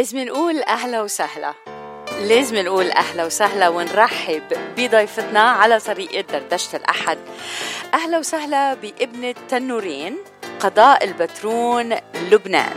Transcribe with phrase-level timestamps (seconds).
[0.00, 1.54] لازم نقول أهلا وسهلا.
[2.20, 4.42] لازم نقول أهلا وسهلا ونرحب
[4.76, 7.18] بضيفتنا على طريقة دردشة الأحد.
[7.94, 10.18] أهلا وسهلا بابنة تنورين
[10.60, 11.96] قضاء البترون
[12.30, 12.76] لبنان.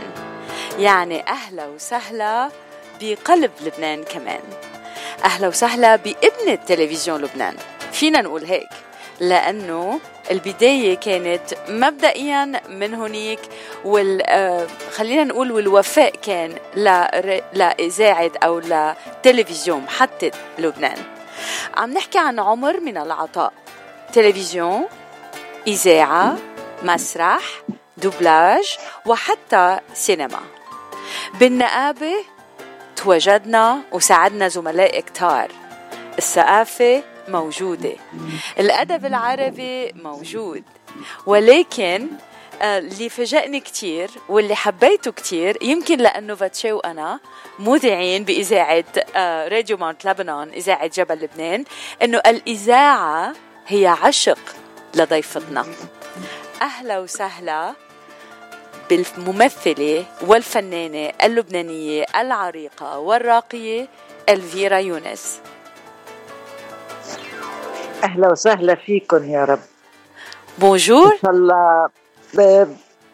[0.78, 2.50] يعني أهلا وسهلا
[3.00, 4.42] بقلب لبنان كمان.
[5.24, 7.56] أهلا وسهلا بابنة تلفزيون لبنان.
[7.92, 8.68] فينا نقول هيك.
[9.20, 10.00] لأنه
[10.30, 13.40] البداية كانت مبدئيا من هنيك
[13.84, 16.54] وال آه، خلينا نقول والوفاء كان
[17.52, 20.98] لإذاعة أو لتلفزيون محطة لبنان.
[21.76, 23.52] عم نحكي عن عمر من العطاء.
[24.12, 24.84] تلفزيون
[25.66, 26.36] إذاعة
[26.82, 27.42] مسرح
[27.96, 30.40] دوبلاج وحتى سينما.
[31.40, 32.14] بالنقابة
[32.96, 35.48] تواجدنا وساعدنا زملاء كتار.
[36.18, 37.96] الثقافة موجودة.
[38.58, 40.62] الأدب العربي موجود.
[41.26, 42.08] ولكن
[42.62, 47.20] آه، اللي فاجأني كتير واللي حبيته كتير يمكن لأنه فاتشي وأنا
[47.58, 48.84] مذيعين بإذاعة
[49.16, 51.64] آه، راديو مونت لبنان إذاعة جبل لبنان
[52.02, 53.32] إنه الإذاعة
[53.66, 54.38] هي عشق
[54.94, 55.66] لضيفتنا.
[56.62, 57.74] أهلا وسهلا
[58.90, 63.88] بالممثلة والفنانة اللبنانية العريقة والراقية
[64.28, 65.40] ألفيرا يونس.
[68.02, 69.60] أهلا وسهلا فيكم يا رب.
[70.58, 71.88] بونجور إن شاء الله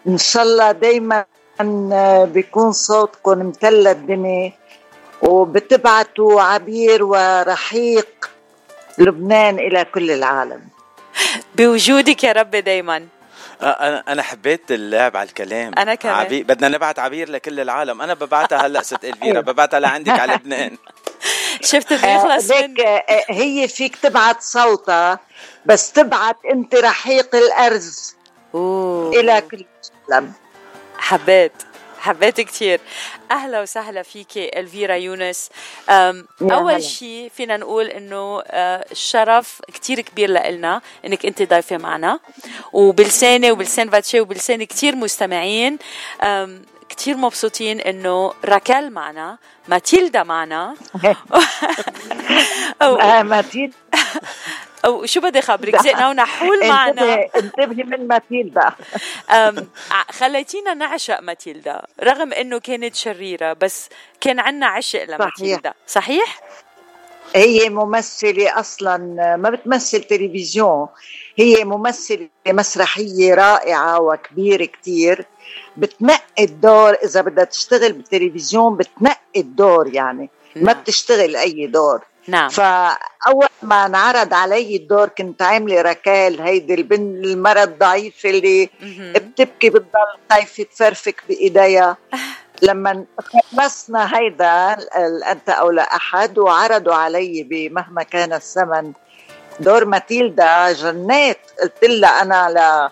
[0.07, 1.25] إن شاء الله دائما
[2.25, 4.53] بيكون صوتكم متلى الدنيا
[5.23, 8.31] وبتبعتوا عبير ورحيق
[8.99, 10.61] لبنان إلى كل العالم.
[11.55, 13.07] بوجودك يا رب دايما.
[13.63, 15.73] أنا أنا حبيت اللعب على الكلام.
[15.79, 16.15] أنا كمان.
[16.15, 16.43] عبي...
[16.43, 18.03] بدنا نبعت عبير لكل العالم.
[18.03, 19.41] أنا ببعتها هلأ ست إلفيرا.
[19.41, 20.77] ببعتها لعندك على لبنان.
[21.63, 25.19] شفت بيخلص آه، من آه، هي فيك تبعت صوتها
[25.67, 28.17] بس تبعت انت رحيق الأرز.
[28.55, 29.21] أوه.
[29.21, 29.65] إلى كل
[30.09, 30.33] العالم.
[30.99, 31.53] حبيت.
[31.99, 32.81] حبيت كثير
[33.31, 35.51] أهلا وسهلا فيك ألفيرا يونس.
[36.43, 42.21] أول شيء فينا نقول إنه آه، الشرف كثير كبير لنا إنك أنت ضيفه معنا.
[42.73, 45.79] وبلساني وبلسان فاتشي وبلسان كثير مستمعين.
[46.97, 50.75] كثير مبسوطين إنه راكال معنا ماتيلدا معنا.
[52.83, 53.77] آه، ماتيلدا.
[54.85, 57.27] أو شو بدي خبرك زقنا ونحول معنا.
[57.37, 58.73] انتبهي من ماتيلدا.
[60.11, 63.89] خليتينا نعشق ماتيلدا رغم إنه كانت شريرة بس
[64.21, 65.75] كان عنا عشق لماتيلدا.
[65.87, 66.41] صحيح؟
[67.35, 68.97] هي ممثلة أصلا
[69.37, 70.89] ما بتمثل تلفزيون.
[71.41, 75.27] هي ممثلة مسرحية رائعة وكبيرة كتير.
[75.77, 80.31] بتنقي الدور إذا بدها تشتغل بالتلفزيون بتنقي الدور يعني.
[80.57, 80.83] ما نعم.
[80.83, 82.01] بتشتغل أي دور.
[82.29, 82.49] نعم.
[82.49, 88.71] فأول ما انعرض علي الدور كنت عاملة ركال هيدي البنت المرة الضعيفة اللي
[89.15, 91.97] بتبكي بتضل خايفة تفرفك بإيديها.
[92.63, 94.77] لما خلصنا هيدا
[95.33, 98.93] أنت أو لا أحد وعرضوا علي بمهما كان الثمن
[99.61, 102.91] دور ماتيلدا جنات قلت لها أنا ل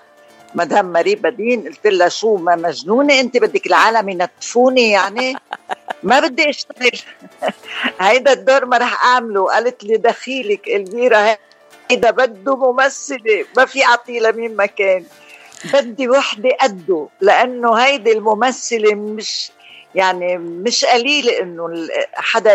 [0.54, 1.68] مدام ماري بدين.
[1.68, 5.36] قلت لها شو ما مجنونة أنت بدك العالم ينتفوني يعني.
[6.02, 7.00] ما بدي أشتغل.
[8.00, 9.44] هيدا الدور ما رح أعمله.
[9.46, 11.36] قالت لي دخيلك الفيرا
[11.90, 13.44] هيدا بده ممثلة.
[13.56, 15.04] ما في اعطيه لمين ما كان
[15.74, 19.50] بدي وحدة قده لأنه هيدي الممثلة مش
[19.94, 22.54] يعني مش قليل إنه حدا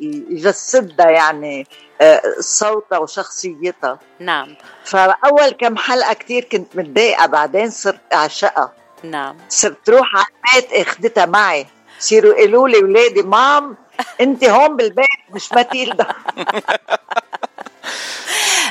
[0.00, 1.66] يجسدها يعني
[2.00, 3.98] آه، صوتها وشخصيتها.
[4.18, 4.56] نعم.
[4.84, 8.72] فأول كم حلقة كثير كنت متضايقة بعدين صرت أعشقها.
[9.02, 9.36] نعم.
[9.48, 10.26] صرت روح على
[10.56, 11.66] البيت اخذتها معي.
[12.02, 13.76] يصيروا يقولوا لي ولادي مام
[14.20, 16.06] انت هون بالبيت مش ماتيلدا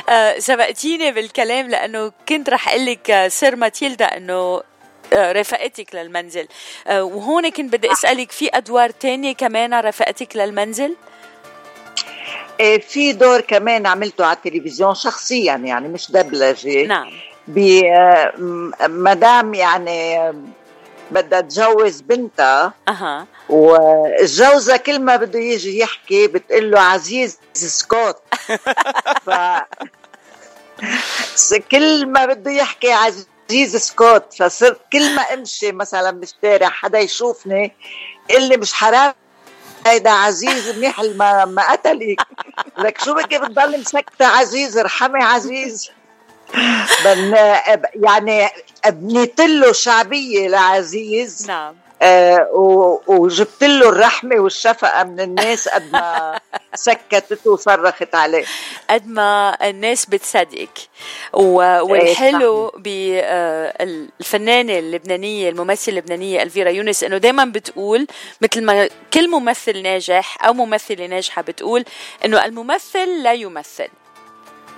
[0.08, 4.62] آه، سبقتيني بالكلام لأنه كنت رح أقول لك آه، سر ماتيلدا إنه
[5.12, 6.48] رفقتك للمنزل.
[6.90, 10.96] وهون كنت بدي أسألك في أدوار تانية كمان رفقتك للمنزل؟
[12.80, 16.86] في دور كمان عملته على التلفزيون شخصيا يعني مش دبلجة.
[16.86, 17.10] نعم.
[17.48, 20.32] بمدام يعني
[21.10, 22.72] بدها تجوز بنتها.
[22.88, 23.26] أها.
[23.48, 28.16] والجوزة كل ما بده يجي يحكي بتقول له عزيز سكوت.
[29.26, 29.30] ف
[31.70, 37.72] كل ما بده يحكي عزيز عزيز سكوت فصرت كل ما امشي مثلا بالشارع حدا يشوفني
[38.30, 39.14] يقول لي مش حرام؟
[39.86, 42.20] هيدا عزيز منيح ما ما قتلك.
[42.78, 45.90] لك شو بك بتضل مسكتة عزيز؟ ارحمي عزيز.
[47.94, 48.48] يعني
[48.86, 51.46] بنيت له شعبية لعزيز.
[51.48, 51.74] نعم.
[52.02, 52.48] آه
[53.06, 56.38] وجبت له الرحمة والشفقة من الناس قد ما
[56.74, 58.44] سكتته وصرخت عليه.
[58.90, 60.78] قد ما الناس بتصدقك.
[61.32, 68.06] والحلو بالفنانة اللبنانية الممثلة اللبنانية ألفيرا يونس إنه دائما بتقول
[68.40, 71.84] مثل ما كل ممثل ناجح أو ممثلة ناجحة بتقول
[72.24, 73.88] إنه الممثل لا يمثل.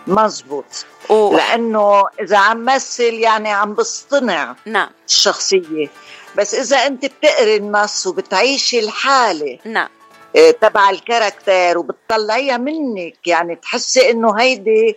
[0.07, 0.87] مزبوط.
[1.11, 1.37] و...
[1.37, 4.91] لأنه إذا عم مثل يعني عم بصطنع نعم.
[5.09, 5.89] الشخصية.
[6.37, 9.89] بس إذا أنت بتقري النص وبتعيشي الحالة نعم.
[10.37, 14.97] آه، تبع الكاركتير وبتطلعيها منك يعني تحسي إنه هيدي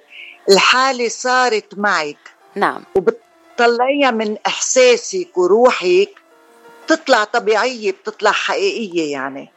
[0.49, 2.17] الحالة صارت معك.
[2.55, 2.83] نعم.
[2.95, 6.09] وبتطلعيها من إحساسك وروحك
[6.85, 9.51] بتطلع طبيعية بتطلع حقيقية يعني.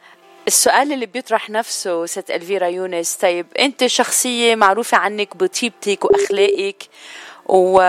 [0.47, 6.83] السؤال اللي بيطرح نفسه ست ألفيرا يونس طيب أنت شخصية معروفة عنك بطيبتك وأخلاقك
[7.45, 7.81] و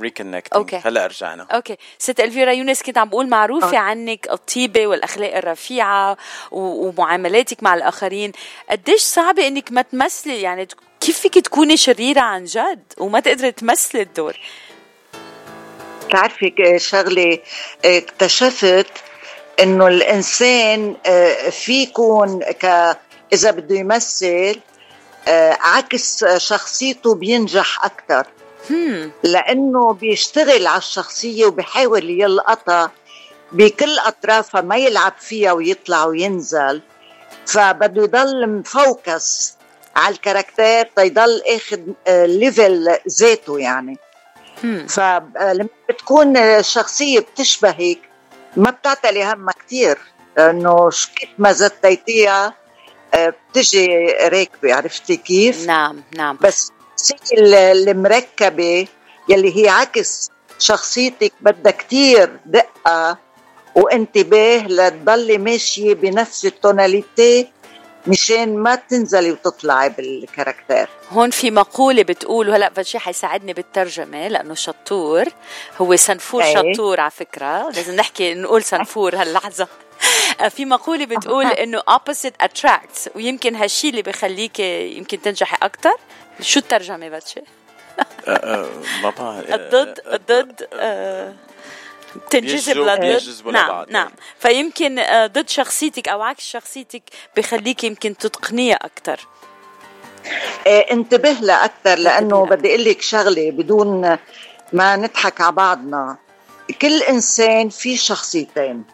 [0.00, 1.46] ريكونكت أوكي هلا رجعنا.
[1.54, 3.76] أوكي ست ألفيرا يونس كنت عم بقول معروفة أوكي.
[3.76, 6.16] عنك الطيبة والأخلاق الرفيعة
[6.50, 8.32] ومعاملاتك مع الآخرين.
[8.70, 10.68] قديش صعبة إنك ما تمثلي؟ يعني
[11.00, 14.36] كيف فيك تكوني شريرة عن جد وما تقدري تمثلي الدور؟
[16.08, 17.38] بتعرفي شغلة
[17.84, 18.92] اكتشفت
[19.60, 22.96] إنه الإنسان آه، في يكون ك
[23.32, 24.60] إذا بده يمثل
[25.28, 28.26] آه، عكس شخصيته بينجح أكثر
[29.22, 32.90] لأنه بيشتغل على الشخصية وبيحاول يلقطها
[33.52, 36.82] بكل أطرافها ما يلعب فيها ويطلع وينزل.
[37.46, 39.54] فبده يضل مفوكس
[39.96, 41.80] على ال caractère تيضل آخذ
[42.26, 43.98] level آه، ذاته يعني.
[44.88, 47.98] فلما بتكون الشخصية بتشبهك
[48.56, 49.98] ما بتعتلي همها كثير
[50.38, 52.54] انه كيف ما زتيتيها
[53.14, 53.88] آه، بتجي
[54.22, 56.38] راكبة عرفتي كيف؟ نعم نعم.
[56.40, 56.72] بس
[57.32, 58.86] المركبه
[59.28, 63.18] يلي هي عكس شخصيتك بدها كثير دقة
[63.74, 67.48] وانتباه لتضلي ماشية بنفس ال tonalité
[68.06, 75.24] مشان ما تنزلي وتطلعي بالكاركتير هون في مقولة بتقول وهلأ فشي حيساعدني بالترجمة لأنه شطور.
[75.78, 76.54] هو سنفور أي.
[76.54, 77.70] شطور على فكرة.
[77.70, 79.68] لازم نحكي نقول سنفور هاللحظة.
[80.48, 85.94] في مقولة بتقول إنه opposite attracts ويمكن هالشي اللي بخليك يمكن تنجحي أكثر
[86.40, 88.68] شو الترجمة باتشي؟ أه، أه،
[89.02, 90.68] ما بعرف الضد الضد
[92.30, 93.52] تنجذب لضد.
[93.52, 94.10] نعم نعم.
[94.38, 97.02] فيمكن ضد شخصيتك أو عكس شخصيتك
[97.36, 99.20] بخليك يمكن تتقنيها أكثر
[100.66, 104.18] إيه انتبه لها أكثر لأنه بدي أقول لك شغلة بدون
[104.72, 106.16] ما نضحك على بعضنا.
[106.82, 108.84] كل إنسان في شخصيتين.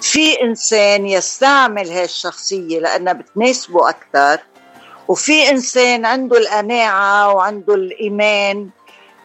[0.00, 4.40] في إنسان يستعمل هاي الشخصيه لأنها بتناسبه أكثر
[5.08, 8.70] وفي إنسان عنده القناعة وعنده الإيمان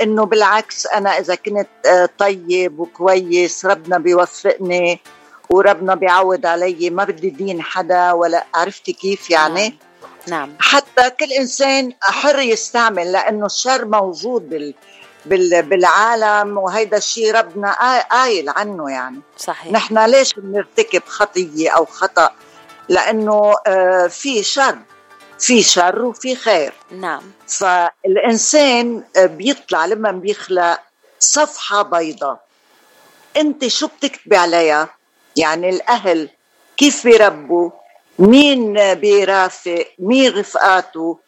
[0.02, 5.00] إنه بالعكس أنا إذا كنت آه، طيب وكويس ربنا بيوفقني
[5.50, 9.78] وربنا بيعود علي ما بدي دين حدا ولا عرفتي كيف يعني؟ نعم.
[10.28, 10.54] نعم.
[10.60, 14.74] حتى كل إنسان حر يستعمل لأنه الشر موجود بال
[15.26, 19.22] بالعالم وهيدا الشيء ربنا قايل عنه يعني.
[19.38, 19.72] صحيح.
[19.72, 22.32] نحن ليش بنرتكب خطية أو خطأ؟
[22.90, 24.78] لأنه آه، في شر
[25.40, 26.74] في شر وفي خير.
[26.92, 27.22] نعم.
[27.48, 30.80] فالإنسان بيطلع لما بيخلق
[31.20, 32.44] صفحة بيضاء.
[33.38, 34.90] أنت شو بتكتبي عليها؟
[35.36, 36.30] يعني الأهل
[36.78, 37.70] كيف بيربوا؟
[38.20, 41.20] مين بيرافق؟ مين رفقاته؟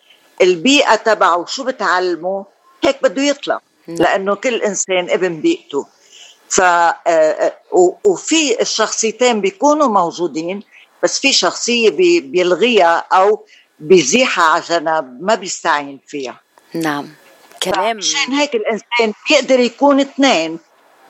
[0.41, 2.45] البيئة تبعه شو بتعلمه؟
[2.83, 3.61] هيك بده يطلع.
[3.87, 5.85] لأنه كل إنسان ابن بيئته.
[6.49, 6.61] ف
[8.05, 10.63] وفي الشخصيتين بيكونوا موجودين
[11.03, 11.89] بس في شخصية
[12.21, 13.45] بيلغيها أو
[13.79, 16.39] بيزيحها على جنب ما بيستعين فيها.
[16.73, 17.09] نعم.
[17.63, 17.97] كلام.
[17.97, 20.59] عشان هيك الإنسان بيقدر يكون اثنين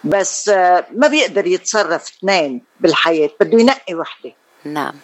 [0.03, 4.32] بس آه، ما بيقدر يتصرف اثنين بالحياة بده ينقي وحدة.
[4.65, 4.95] نعم.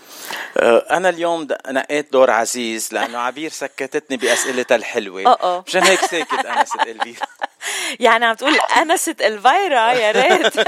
[0.57, 5.63] آه، أنا اليوم نقيت دور عزيز لأنه عبير سكتتني بأسئلتها الحلوة.
[5.67, 7.27] مشان هيك ساكت أنا ست الفيرا
[7.99, 10.53] يعني عم تقول أنا ست الفيرا يا ريت.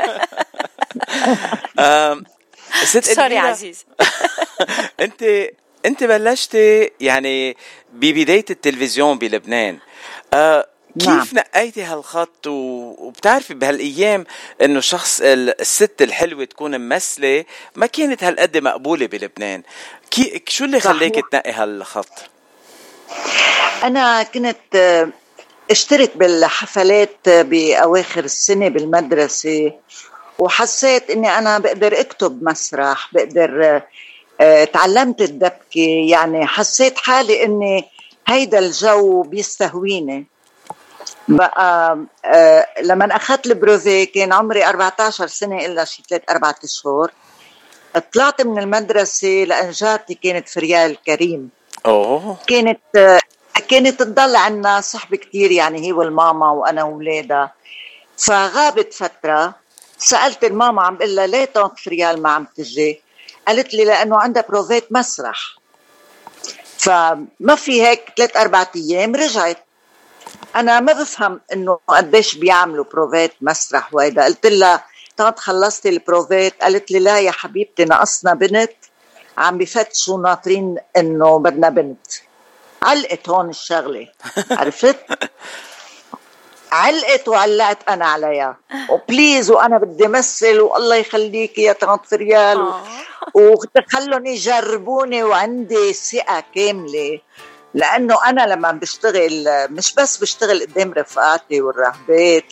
[2.84, 3.86] ست sorry عزيز.
[5.00, 5.50] أنت
[5.86, 7.58] أنت بلشتي يعني
[7.94, 9.80] ببداية التلفزيون بلبنان.
[10.34, 10.68] آه
[11.00, 11.28] كيف نعم.
[11.34, 14.26] نقيتي هالخط وبتعرفي بهالأيام
[14.62, 17.46] إنه شخص الست الحلوة تكون ممثلة
[17.76, 19.64] ما كانت هالقد مقبولة بلبنان.
[20.12, 22.10] كي شو اللي خليك تنقي هالخط؟
[23.84, 25.08] أنا كنت
[25.72, 29.72] اشترك بالحفلات بأواخر السنة بالمدرسة
[30.40, 33.82] وحسيت إني أنا بقدر أكتب مسرح بقدر
[34.42, 37.86] آه تعلمت الدبكة يعني حسيت حالي إني
[38.28, 40.28] هيدا الجو بيستهويني.
[41.28, 47.12] بقى آه لما أخذت البروفي كان عمري 14 سنة إلا شي ثلاث أربع أشهر.
[48.14, 51.50] طلعت من المدرسة لأن جارتي كانت فريال كريم
[51.86, 52.38] أوه.
[52.48, 53.20] كانت آه
[53.70, 57.54] كانت تضل عنا صحبة كتير يعني هي والماما وأنا وولادها
[58.18, 59.56] فغابت فترة
[59.98, 63.02] سألت الماما عم بقول لها ليه طنط فريال ما عم تجي؟
[63.48, 65.56] قالت لي لأنه عندها بروفيت مسرح.
[66.78, 69.66] فما في هيك ثلاث أربع أيام رجعت
[70.56, 74.26] أنا ما بفهم إنه قديش بيعملوا بروفيت مسرح وهيدا.
[74.26, 74.86] قلت لها
[75.18, 78.72] طنط خلصتي البروفيت؟ قالت لي لا يا حبيبتي ناقصنا بنت.
[79.38, 82.08] عم بفتشوا ناطرين إنه بدنا بنت.
[82.82, 84.08] علقت هون الشغلة.
[84.60, 84.98] عرفت؟
[86.72, 88.58] علقت وعلقت أنا عليها.
[88.90, 92.70] وبليز وأنا بدي امثل والله يخليكي يا طنط ريال و...
[92.70, 92.84] آه.
[93.34, 97.20] وخلهم يجربوني وعندي ثقة كاملة.
[97.74, 102.44] لأنه أنا لما بشتغل مش بس بشتغل قدام رفقاتي والراهبات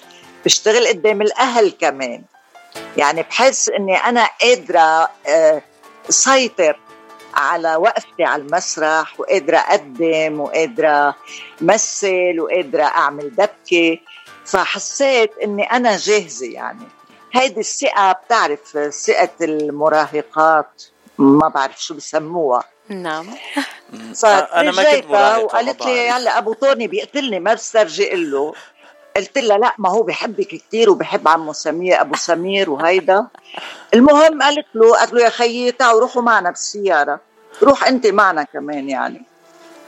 [0.46, 2.24] بشتغل قدام الأهل كمان.
[2.98, 5.62] يعني بحس إني أنا قادرة آه،
[6.10, 6.80] سيطر
[7.34, 11.16] على وقفتي على المسرح وقادرة أقدم وقادرة
[11.62, 13.98] مثل وقادرة أعمل دبكة.
[14.46, 16.88] فحسيت إني أنا جاهزة يعني.
[17.34, 20.84] هيدي الثقة بتعرف ثقة المراهقات
[21.18, 22.64] ما بعرف شو بسموها.
[22.90, 23.28] نعم.
[24.26, 25.06] أنا ما كنت
[25.44, 28.54] وقالت لي هلا أبو طوني بيقتلني ما بسترجي له.
[29.18, 33.28] قلت لها لا ما هو بحبك كثير وبحب عمو سمير أبو سمير وهيدا.
[33.94, 37.20] المهم قالت له قالت له يا خيي تعوا روحوا معنا بالسيارة.
[37.64, 39.22] روح أنت معنا كمان يعني.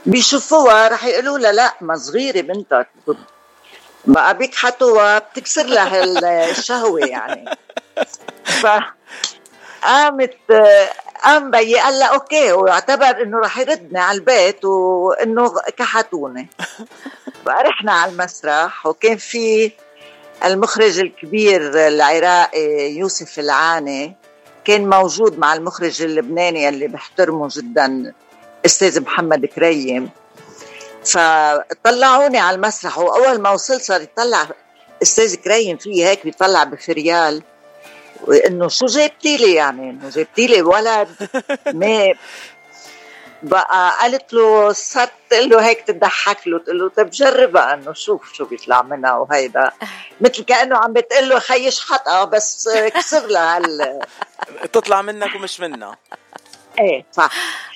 [0.06, 2.88] بيشوفوها رح يقولوا لها لا ما صغيرة بنتك.
[4.06, 7.46] بقى بيكحتوها بتكسر لها الشهوة يعني.
[8.62, 8.68] ف
[9.84, 10.38] قامت
[11.24, 16.48] قام بيي قال لها أوكي واعتبر إنه رح يردني على البيت وإنه كحتوني
[17.46, 19.72] فرحنا على المسرح وكان في
[20.46, 24.16] المخرج الكبير العراقي يوسف العاني
[24.66, 28.14] كان موجود مع المخرج اللبناني اللي بحترمه جدا
[28.66, 30.10] أستاذ محمد كريم.
[31.06, 34.48] فطلعوني على المسرح وأول ما وصلت صار يطلع
[35.02, 37.44] أستاذ كريم في هيك بيطلع بفريال.
[38.24, 41.08] وانه شو جبتي لي يعني إنه جبتي لي ولد.
[41.82, 42.14] ما
[43.44, 48.34] بقى قالت له صرت تقول له هيك تضحك له تقول له طيب جربها إنه شوف
[48.34, 49.72] شو بيطلع منها وهيدا.
[50.22, 54.00] مثل كأنه عم بتقول له خيش حطها بس كسر لها هال
[54.74, 55.98] تطلع منك ومش منها.
[56.80, 57.32] إيه صح.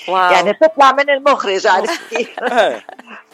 [0.08, 0.32] واو.
[0.32, 2.86] يعني تطلع من المخرج عرفتي إيه.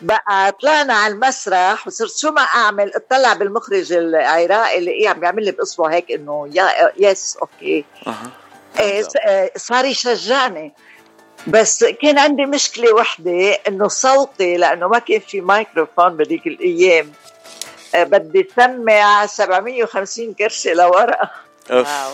[0.02, 5.46] بقى طلعنا على المسرح وصرت شو ما أعمل؟ أطلع بالمخرج العراقي اللي إيه عم بيعمل
[5.46, 7.86] لي باصبعه هيك إنه يا yes okay.
[8.80, 9.04] إيه
[9.58, 10.74] صار يشجعني.
[11.48, 17.12] بس كان عندي مشكلة وحدة إنه صوتي لأنه ما كان في مايكروفون بهذيك الأيام.
[17.96, 21.18] آه، بدي سمع 750 كرشة لورا.
[21.70, 22.12] واو.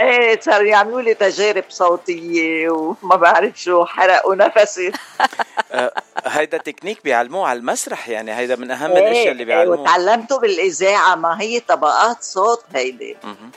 [0.00, 4.92] إيه صاروا يعملوا لي تجارب صوتية وما بعرف شو حرقوا نفسي.
[5.72, 5.92] آه،
[6.24, 9.80] هيدا تكنيك بيعلموه على المسرح يعني هيدا من أهم الأشياء اللي بيعلموه.
[9.80, 13.16] وتعلمته بالإذاعة ما هي طبقات صوت هيدي.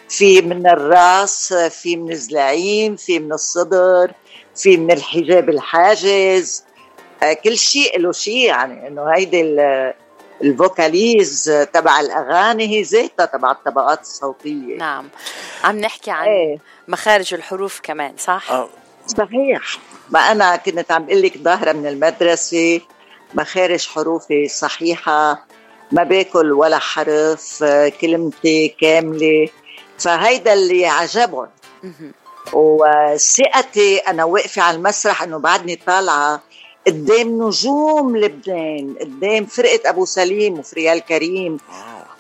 [0.09, 4.11] في من الرأس في من الزلعيم في من الصدر
[4.55, 6.63] في من الحجاب الحاجز.
[7.23, 9.41] آه، كل شيء له شيء يعني إنه هيدي
[10.43, 15.09] الفوكاليز تبع الأغاني هي ذاتها تبع الطبقات الصوتية نعم
[15.63, 16.57] عم نحكي عن إيه.
[16.87, 18.69] مخارج الحروف كمان صح؟ أه.
[19.07, 19.77] صحيح
[20.09, 22.81] ما أنا كنت عم بقول لك ظاهرة من المدرسة
[23.33, 25.45] مخارج حروفي صحيحة
[25.91, 27.63] ما باكل ولا حرف
[28.01, 29.49] كلمتي كاملة
[29.99, 31.47] فهيدا اللي عجبهم
[32.53, 36.41] وثقتي أنا واقفة على المسرح إنه بعدني طالعة
[36.87, 41.57] قدام نجوم لبنان قدام فرقة أبو سليم وفريال كريم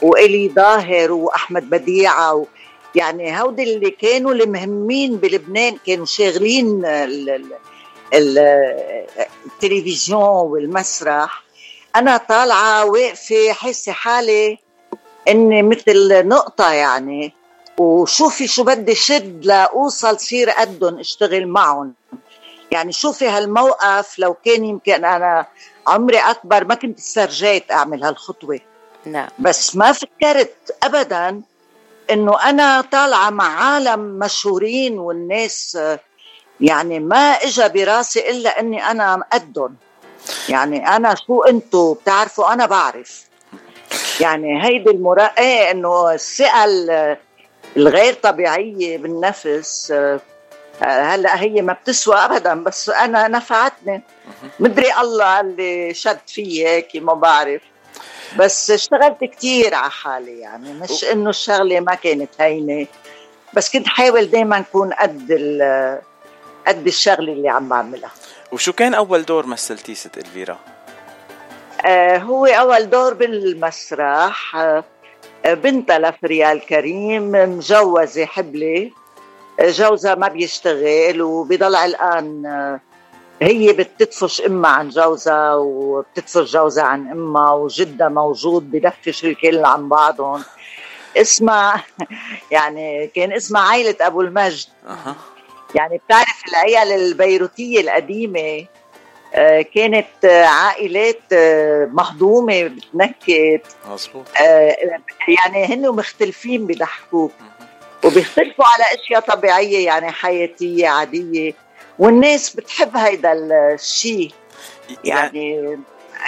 [0.01, 2.45] وإلي ظاهر وأحمد بديعة و
[2.95, 6.81] يعني هودي اللي كانوا المهمين بلبنان كانوا شاغلين
[8.13, 11.43] التلفزيون والمسرح.
[11.95, 14.57] أنا طالعة واقفة حاسة حالي
[15.27, 17.33] إني مثل نقطة يعني
[17.77, 21.93] وشوفي شو بدي شد لأوصل صير قدهم اشتغل معهم.
[22.73, 25.45] يعني شوفي هالموقف لو كان يمكن أنا
[25.87, 28.59] عمري أكبر ما كنت استرجيت أعمل هالخطوة.
[29.05, 29.27] نعم.
[29.39, 31.41] بس ما فكرت ابدا
[32.11, 35.77] إنه أنا طالعة مع عالم مشهورين والناس
[36.61, 39.75] يعني ما اجى براسي إلا إني أنا قدهم
[40.49, 43.23] يعني أنا شو انتو بتعرفوا؟ أنا بعرف.
[44.19, 46.65] يعني هيدي المراقبه إيه إنه الثقه
[47.77, 49.93] الغير طبيعية بالنفس
[50.81, 54.01] هلا هي ما بتسوى ابدا بس أنا نفعتني.
[54.59, 57.61] مدري الله اللي شد فيي هيك ما بعرف.
[58.37, 60.73] بس اشتغلت كثير على حالي يعني.
[60.73, 62.87] مش إنه الشغلة ما كانت هينة.
[63.53, 65.31] بس كنت حاول دائما أكون قد
[66.67, 68.11] قد الشغلة اللي عم بعملها.
[68.51, 70.59] وشو كان أول دور مثلتيه ست إلفيرا؟
[71.85, 74.55] آه هو أول دور بالمسرح.
[74.55, 74.83] آه
[75.45, 78.93] بنتها لفريال كريم مجوزة حبلي
[79.61, 82.79] جوزها ما بيشتغل وبيضل علقان آه
[83.41, 90.43] هي بتدفش أمها عن جوزها وبتدفش جوزها عن أمها وجدها موجود بدفش الكل عن بعضهم.
[91.17, 91.83] اسمها
[92.51, 94.67] يعني كان اسمها عائلة أبو المجد.
[94.87, 95.15] أه.
[95.75, 98.65] يعني بتعرف العيال البيروتية القديمة
[99.35, 103.61] آه، كانت عائلات آه، مهضومة بتنكت.
[103.89, 104.25] مظبوط.
[105.27, 107.31] يعني هن مختلفين بضحكوك
[108.03, 111.53] وبيختلفوا على أشياء طبيعية يعني حياتية عادية.
[111.99, 114.31] والناس بتحب هيدا الشيء
[115.03, 115.77] يعني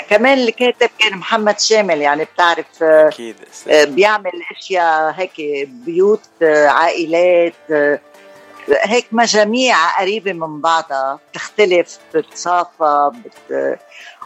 [0.10, 3.36] كمان الكاتب كان محمد شامل يعني بتعرف أكيد
[3.68, 8.00] آه، بيعمل أشياء هيك بيوت آه، عائلات آه،
[8.84, 11.20] هيك مجاميع قريبة من بعضها.
[11.32, 13.80] بتختلف بتصافى بت...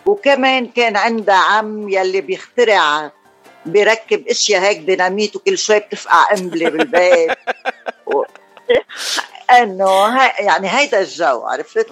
[0.06, 3.12] وكمان كان عندها عم يلي بيخترع
[3.66, 7.32] بيركب إشياء هيك ديناميت وكل شوي بتفقع قنبله بالبيت.
[8.13, 8.24] و...
[9.51, 11.88] إنه يعني هيدا الجو عرفت؟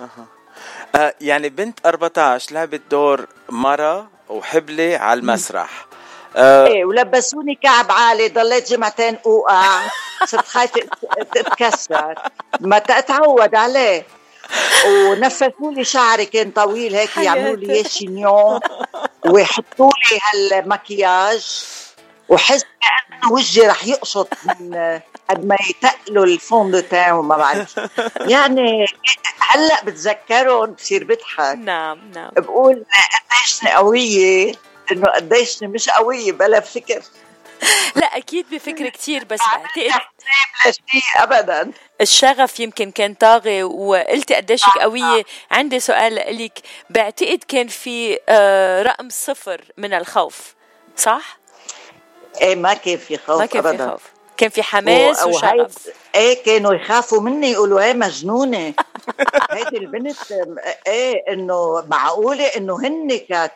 [0.95, 5.87] آه يعني بنت 14 لعبت دور مرة وحبلة على المسرح.
[6.35, 9.81] آه إيه ولبسوني كعب عالي ضليت جمعتين أوقع.
[10.25, 10.81] صرت خايفة
[11.33, 12.15] تتكسر
[12.59, 14.05] ما تتعود عليه.
[14.87, 18.59] ونففوا لي شعري كان طويل هيك يعملوا لي شينيون
[19.31, 20.19] ويحطوا لي
[20.51, 21.65] هالمكياج
[22.29, 24.73] وحس كأنه وجهي رح يقشط من
[25.29, 27.79] قد ما يتقلوا الفون دو تان وما بعرف.
[28.19, 28.85] يعني
[29.39, 31.55] هلأ بتذكرهم بصير بضحك.
[31.57, 32.31] نعم نعم.
[32.37, 32.85] بقول
[33.31, 34.55] قديشني قوية
[34.91, 37.01] إنه قديشني مش قوية بلا فكر.
[38.01, 40.01] لا أكيد بفكر كثير بس بعتقد
[40.65, 41.71] لا شيء ابدا.
[42.01, 45.23] الشغف يمكن كان طاغي وقلتي قديشك قوية.
[45.51, 46.59] عندي سؤال لك.
[46.89, 50.55] بعتقد كان في آه، رقم صفر من الخوف
[50.95, 51.37] صح؟
[52.41, 54.16] إيه ما كان في خوف ما كان في خوف.
[54.37, 55.29] كان في حماس و...
[55.29, 55.89] وشغف.
[56.15, 58.73] إيه كانوا يخافوا مني يقولوا إيه مجنونة.
[59.51, 60.17] هيدي البنت
[60.87, 63.51] إيه إنه معقولة إنه هن ك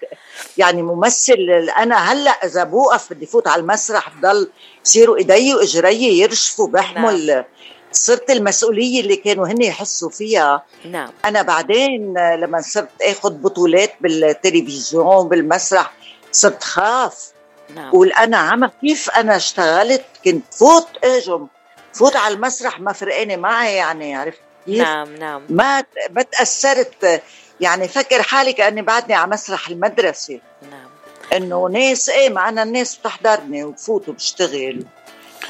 [0.58, 4.50] يعني ممثل أنا هلأ إذا بوقف بدي فوت على المسرح بضل
[4.86, 7.44] يصيروا إيدي وإجري يرشفوا بحمل نعم.
[7.92, 10.66] صرت المسؤولية اللي كانوا هن يحسوا فيها.
[10.86, 11.10] نعم.
[11.26, 15.94] أنا بعدين لما صرت أخذ بطولات بالتلفزيون بالمسرح
[16.32, 17.32] صرت خاف.
[17.76, 17.92] نعم.
[17.92, 21.48] قول أنا عم كيف أنا اشتغلت؟ كنت فوت أجم.
[21.94, 25.42] فوت على المسرح ما فرقاني معي يعني عرفت كيف؟ نعم نعم.
[25.50, 27.22] ما ما تأثرت.
[27.60, 30.40] يعني فكر حالي كاني بعدني على مسرح المدرسة.
[30.72, 30.90] نعم.
[31.34, 34.86] إنه ناس إيه معنا الناس بتحضرني وبفوت وبشتغل.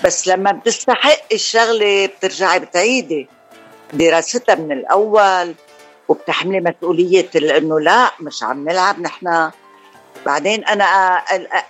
[0.03, 3.27] بس لما بتستحق الشغلة بترجعي بتعيدي.
[3.93, 5.55] دراستها من الأول
[6.07, 9.51] وبتحملي مسؤولية إنه لا مش عم نلعب نحن.
[10.25, 10.85] بعدين أنا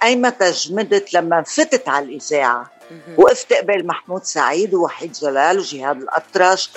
[0.04, 2.72] أيمتى جمدت لما فتت على الإذاعة.
[3.18, 6.72] وقفت قبل محمود سعيد ووحيد جلال وجهاد الأطرش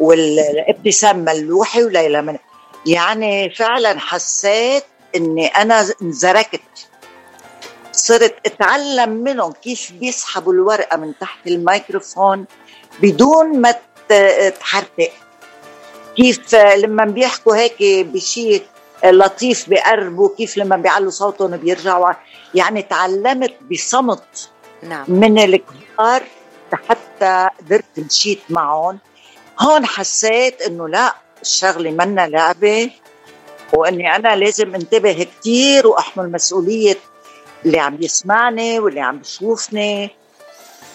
[0.00, 2.38] والابتسام ملوحي وليلى من
[2.86, 4.84] يعني فعلا حسيت
[5.16, 6.60] إني أنا انزركت.
[7.92, 12.44] صرت أتعلم منهم كيف بيسحبوا الورقة من تحت الميكروفون
[13.02, 13.74] بدون ما
[14.60, 15.12] تحرتق
[16.16, 18.62] كيف لما بيحكوا هيك بشيء
[19.04, 22.12] لطيف بقربوا كيف لما بيعلوا صوتهم بيرجعوا
[22.54, 24.50] يعني تعلمت بصمت
[24.82, 25.04] نعم.
[25.08, 26.22] من الكبار
[26.88, 28.98] حتى قدرت مشيت معهم
[29.60, 32.90] هون حسيت إنه لا الشغلة منا لعبة
[33.72, 36.96] وإني أنا لازم انتبه كثير وأحمل مسؤولية
[37.66, 40.10] اللي عم يسمعني واللي عم بيشوفني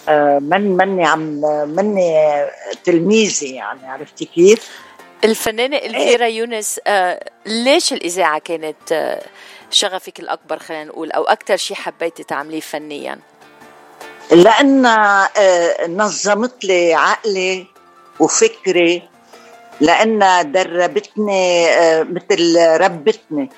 [0.08, 1.40] آه، من مني عم
[1.76, 2.14] مني
[2.84, 4.70] تلميذي يعني عرفتي كيف؟
[5.24, 9.22] الفنانة الفيرا يونس آه ليش الإذاعة كانت آه
[9.70, 13.18] شغفك الأكبر خلينا نقول أو أكثر شيء حبيتي تعمليه فنيا؟
[14.30, 17.66] لأنها آه نظمت لي عقلي
[18.20, 19.02] وفكري
[19.80, 21.66] لأنها دربتني
[22.04, 23.50] مثل ربتني.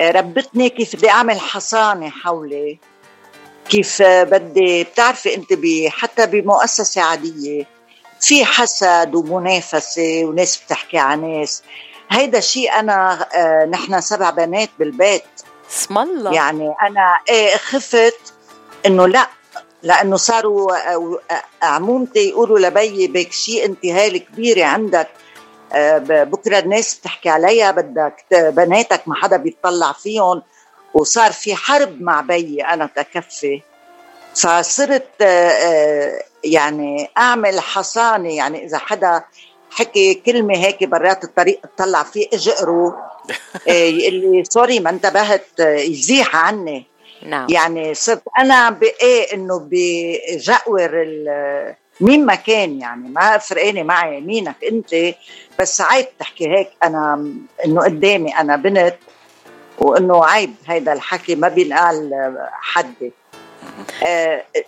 [0.00, 2.78] ربتني كيف بدي أعمل حصانة حولي
[3.68, 5.52] كيف بدي بتعرفي أنت
[5.88, 7.66] حتى بمؤسسة عادية
[8.22, 11.62] في حسد ومنافسة وناس بتحكي على ناس.
[12.10, 15.24] هيدا شيء أنا آه نحن سبع بنات بالبيت.
[15.70, 16.34] اسم الله.
[16.34, 18.32] يعني أنا إيه خفت
[18.86, 19.28] إنه لا
[19.82, 21.18] لأنه صاروا آه،
[21.62, 25.08] عمومتي يقولوا لبيي بك شيء انت هاي الكبيره عندك.
[25.72, 30.42] آه، بكرة الناس بتحكي عليها بدك بناتك ما حدا بيطلع فيهم.
[30.94, 33.62] وصار في حرب مع بيي أنا تكفي.
[34.34, 39.24] فصرت آه، يعني أعمل حصانة يعني إذا حدا
[39.70, 42.96] حكي كلمة هيك برات الطريق اطلع فيه اجقره
[43.66, 46.86] يقول لي sorry ما انتبهت يزيح عني.
[47.26, 47.46] نعم.
[47.50, 51.06] يعني صرت أنا بايه إنه بجاور
[52.00, 55.14] مين ما كان يعني ما فرقاني معي مينك أنت.
[55.58, 57.32] بس عيب تحكي هيك أنا
[57.64, 58.94] إنه قدامي أنا بنت
[59.78, 62.10] وإنه عيب هيدا الحكي ما بينقال
[62.52, 63.06] حدي.
[63.06, 63.21] آه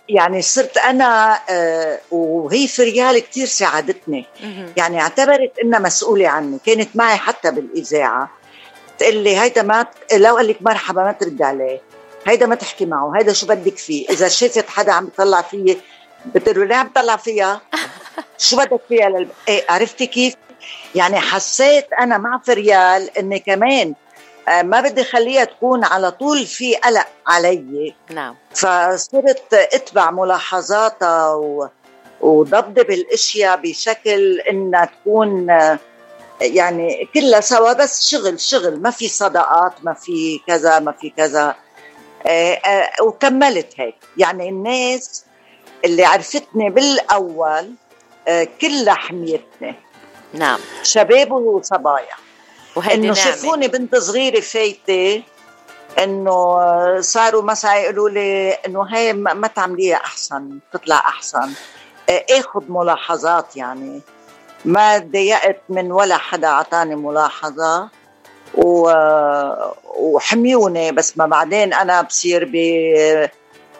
[0.09, 4.25] يعني صرت أنا آه وهي فريال كثير ساعدتني.
[4.77, 6.59] يعني اعتبرت إنها مسؤولة عني.
[6.65, 8.29] كانت معي حتى بالإذاعة.
[8.97, 11.81] تقول لي هيدا ما لو قال لك مرحبا ما ترد عليه.
[12.27, 13.17] هيدا ما تحكي معه.
[13.17, 15.77] هيدا شو بدك فيه؟ إذا شافت حدا عم يطلع فيي
[16.25, 17.61] بتقول لي عم تطلع فيها؟
[18.37, 19.27] شو بدك فيها لل...
[19.47, 20.35] إيه عرفتي كيف؟
[20.95, 24.04] يعني حسيت أنا مع فريال إني كمان آه،
[24.47, 27.95] ما بدي خليها تكون على طول في قلق علي.
[28.09, 28.35] نعم.
[28.51, 31.69] فصرت اتبع ملاحظاتها و...
[32.21, 35.79] وضبضب الاشياء بشكل إنها تكون آه،
[36.41, 38.81] يعني كلها سوا بس شغل شغل.
[38.81, 41.55] ما في صداقات ما في كذا ما في كذا.
[42.27, 43.95] آه، آه، وكملت هيك.
[44.17, 45.25] يعني الناس
[45.85, 47.71] اللي عرفتني بالأول
[48.27, 49.75] آه، كلها حميتني.
[50.33, 50.59] نعم.
[50.83, 52.24] شباب وصبايا.
[52.93, 55.23] إنه شافوني بنت صغيرة فايتة
[56.03, 61.49] إنه صاروا مثلا يقولوا لي إنه هي ما تعمليها أحسن تطلع أحسن.
[62.09, 64.01] آخذ ملاحظات يعني.
[64.65, 67.89] ما تضايقت من ولا حدا أعطاني ملاحظة.
[68.53, 68.91] و...
[69.95, 72.45] وحميوني بس ما بعدين أنا بصير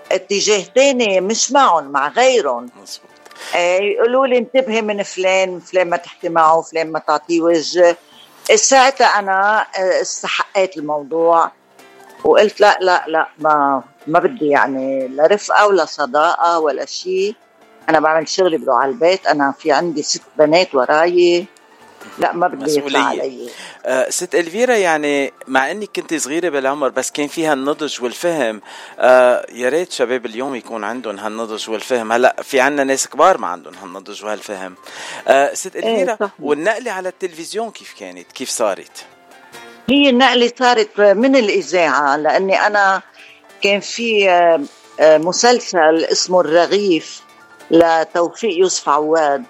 [0.09, 2.69] باتجاه تاني مش معهم مع غيرهم.
[3.55, 7.97] إيه، يقولوا لي انتبهي من فلان فلان ما تحكي معه فلان ما تعطيه وجه.
[8.53, 11.51] ساعتها أنا آه، استحقيت الموضوع
[12.23, 17.35] وقلت لا لا لا ما ما بدي يعني لا رفقة ولا صداقة ولا شيء
[17.89, 21.45] أنا بعمل شغلي بروح على البيت أنا في عندي ست بنات وراي.
[22.19, 23.49] لا ما بدي يطلع علي.
[23.85, 28.61] آه ست إلفيرا يعني مع إنك كنت صغيرة بالعمر بس كان فيها النضج والفهم
[28.99, 32.11] آه يا ريت شباب اليوم يكون عندهم هالنضج والفهم.
[32.11, 34.75] هلا في عنا ناس كبار ما عندهم هالنضج وهالفهم.
[35.27, 39.05] آه ست إلفيرا إيه والنقلة على التلفزيون كيف كانت؟ كيف صارت؟
[39.89, 43.01] هي النقلة صارت من الإذاعة لأني أنا
[43.61, 44.61] كان في آه،
[44.99, 47.21] آه، مسلسل اسمه الرغيف
[47.71, 49.43] لتوفيق يوسف عواد.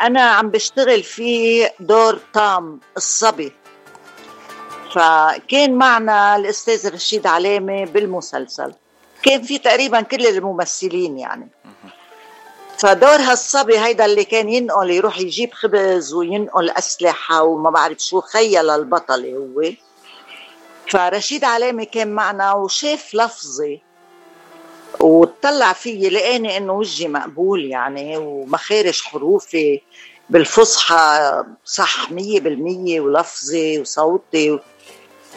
[0.00, 3.52] أنا عم بشتغل فيه دور تام الصبي.
[4.94, 8.72] فكان معنا الأستاذ رشيد علامة بالمسلسل.
[9.22, 11.48] كان في تقريبا كل الممثلين يعني.
[12.78, 18.70] فدور هالصبي هيدا اللي كان ينقل يروح يجيب خبز وينقل أسلحة وما بعرف شو خيل
[18.70, 19.72] البطلة هو.
[20.88, 23.82] فرشيد علامة كان معنا وشاف لفظي
[25.00, 29.80] وطلع فيي لقاني إنه وجهي مقبول يعني ومخارج حروفي.
[30.30, 34.58] بالفصحى صح مية بالمية ولفظي وصوتي.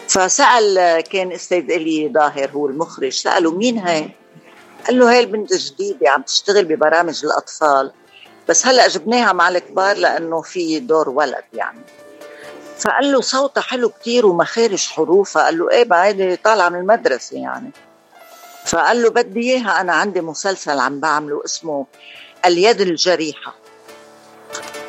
[0.07, 4.09] فسأل كان أستاذ إلي ظاهر هو المخرج سأله مين هاي؟
[4.87, 7.91] قال له هاي البنت الجديدة عم تشتغل ببرامج الأطفال.
[8.49, 11.81] بس هلأ جبناها مع الكبار لأنه في دور ولد يعني.
[12.79, 15.43] فقال له صوتها حلو كتير ومخارج حروفها.
[15.43, 17.71] قال له إيه بعد طالعة من المدرسة يعني.
[18.65, 21.86] فقال له بدي إياها أنا عندي مسلسل عم بعمله اسمه
[22.45, 23.56] اليد الجريحة.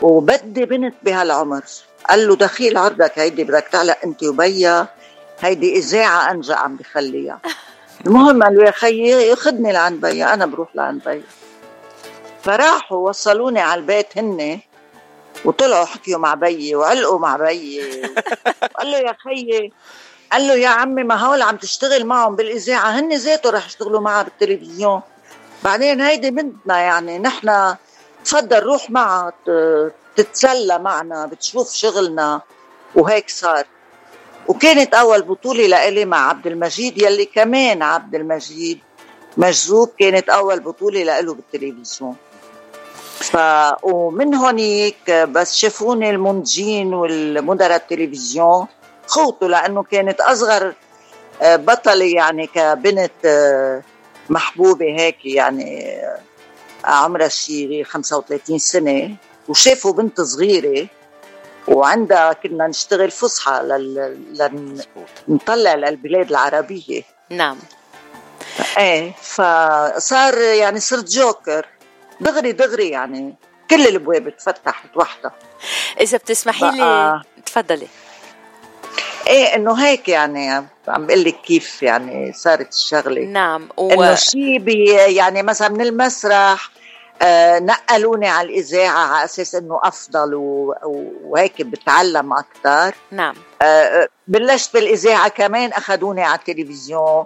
[0.02, 1.62] وبدي بنت بهالعمر.
[2.08, 4.86] قال له دخيل عرضك هيدي بدك تعلق أنت وبيا.
[5.40, 7.40] هيدي إذاعة أنجا عم بخليها.
[8.06, 11.22] المهم قال له يا خيي ياخذني لعند بيا أنا بروح لعند بيا.
[12.42, 14.60] فراحوا وصلوني على البيت هن
[15.44, 18.02] وطلعوا حكيوا مع بيي وعلقوا مع بيي.
[18.76, 19.72] قال له يا خيي
[20.34, 22.90] قال له يا عمي ما هول عم تشتغل معهم بالإذاعة.
[22.90, 25.00] هن ذاته رح يشتغلوا معها بالتلفزيون.
[25.64, 27.74] بعدين هيدي بنتنا يعني نحن
[28.24, 29.32] تفضل روح معها
[30.16, 32.40] تتسلى معنا بتشوف شغلنا.
[32.94, 33.66] وهيك صار.
[34.48, 38.78] وكانت أول بطولة لإلي مع عبد المجيد يلي كمان عبد المجيد
[39.36, 42.16] مجذوب كانت أول بطولة لإله بالتلفزيون.
[43.18, 43.36] ف
[43.82, 48.66] ومن هونيك بس شافوني المنتجين والمدراء التلفزيون.
[49.06, 50.74] خوته لأنه كانت أصغر
[51.42, 53.82] آه، بطلة يعني كبنت آه،
[54.28, 56.18] محبوبة هيك يعني آه،
[56.84, 59.16] عمرها شي 35 سنة
[59.48, 60.86] وشافوا بنت صغيرة
[61.68, 63.60] وعندها كنا نشتغل فصحى
[65.28, 67.02] لنطلع للبلاد العربية.
[67.30, 67.58] نعم.
[68.78, 71.66] إيه فصار يعني صرت جوكر.
[72.20, 73.34] دغري دغري يعني
[73.70, 75.32] كل الأبواب اتفتحت وحدها.
[76.00, 77.88] إذا بتسمحي لي تفضلي.
[79.26, 80.50] إيه إنه هيك يعني
[80.88, 83.20] عم بقول لك كيف يعني صارت الشغلة.
[83.20, 83.92] نعم و...
[83.92, 84.68] إنه شيء
[85.08, 86.70] يعني مثلا من المسرح
[87.22, 90.74] آه نقلوني على الإذاعة على أساس إنه أفضل و...
[91.24, 93.34] وهيك بتعلم أكثر نعم.
[93.62, 97.24] آه بلشت بالإذاعة كمان أخذوني على التلفزيون.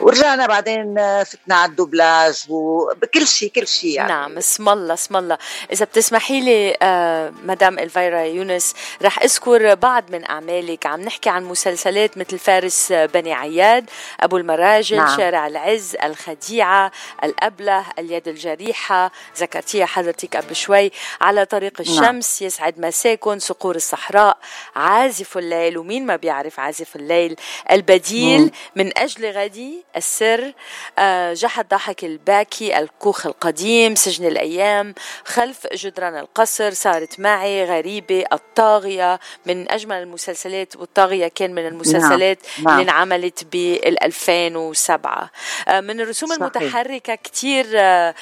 [0.00, 5.16] ورجعنا بعدين آه، فتنا على الدوبلاج وبكل شيء كل شيء يعني نعم اسم الله اسم
[5.16, 5.38] الله
[5.72, 11.44] إذا بتسمحي لي آه مدام إلفيرا يونس رح أذكر بعض من أعمالك عم نحكي عن
[11.44, 13.90] مسلسلات مثل فارس بني عياد
[14.20, 15.16] أبو المراجل نعم.
[15.16, 16.92] شارع العز الخديعة
[17.24, 21.90] الأبلة اليد الجريحة ذكرتيها حضرتك قبل شوي على طريق نعم.
[21.90, 22.46] الشمس نعم.
[22.46, 24.38] يسعد مساكن صقور الصحراء
[24.76, 27.36] عازف الليل ومين ما بيعرف عازف الليل
[27.70, 28.50] البديل مم.
[28.76, 30.52] من أجل غدي السر
[30.98, 39.20] آه، جحد ضحك الباكي الكوخ القديم سجن الأيام خلف جدران القصر صارت معي غريبة الطاغية
[39.46, 42.64] من أجمل المسلسلات والطاغية كان من المسلسلات نعم.
[42.66, 42.80] نعم.
[42.80, 45.30] اللي انعملت بال 2007
[45.68, 46.42] آه، من الرسوم صحيح.
[46.42, 48.14] المتحركة كتير آه،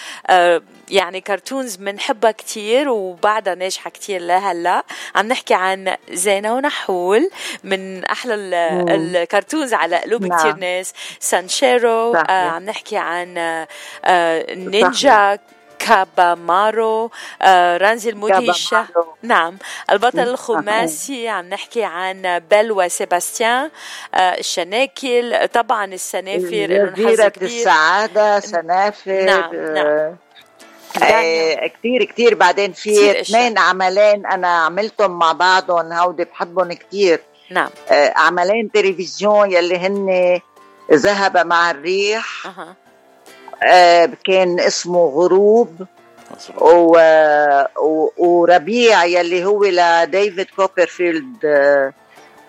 [0.91, 7.31] يعني كرتونز بنحبها كتير وبعدها ناجحة كتير لهلا عم نحكي عن زينة ونحول
[7.65, 10.39] من أحلى ال cartoons على قلوب نعم.
[10.39, 10.93] كتير ناس.
[11.21, 13.39] سانشيرو آه عم نحكي عن
[14.05, 15.39] آه نينجا
[15.79, 17.11] كابامارو
[17.43, 18.75] آه رانزي المدهش
[19.23, 19.59] نعم.
[19.91, 23.71] البطل الخماسي عم نحكي عن بيل وسيباستيان
[24.15, 25.49] آه السناكل.
[25.49, 30.17] طبعا السنافر جزيرة السعادة سنافر نعم نعم.
[31.03, 37.71] آه كثير كثير بعدين في اثنين عملين أنا عملتهم مع بعضهم هودي بحبهم كثير نعم.
[37.89, 40.41] آه عملين تلفزيون يلي هن
[40.93, 42.47] ذهب مع الريح.
[42.47, 42.75] أه.
[43.63, 45.87] آه كان اسمه غروب.
[46.59, 46.99] و...
[47.79, 48.13] و...
[48.17, 51.93] وربيع يلي هو لديفيد كوبرفيلد آه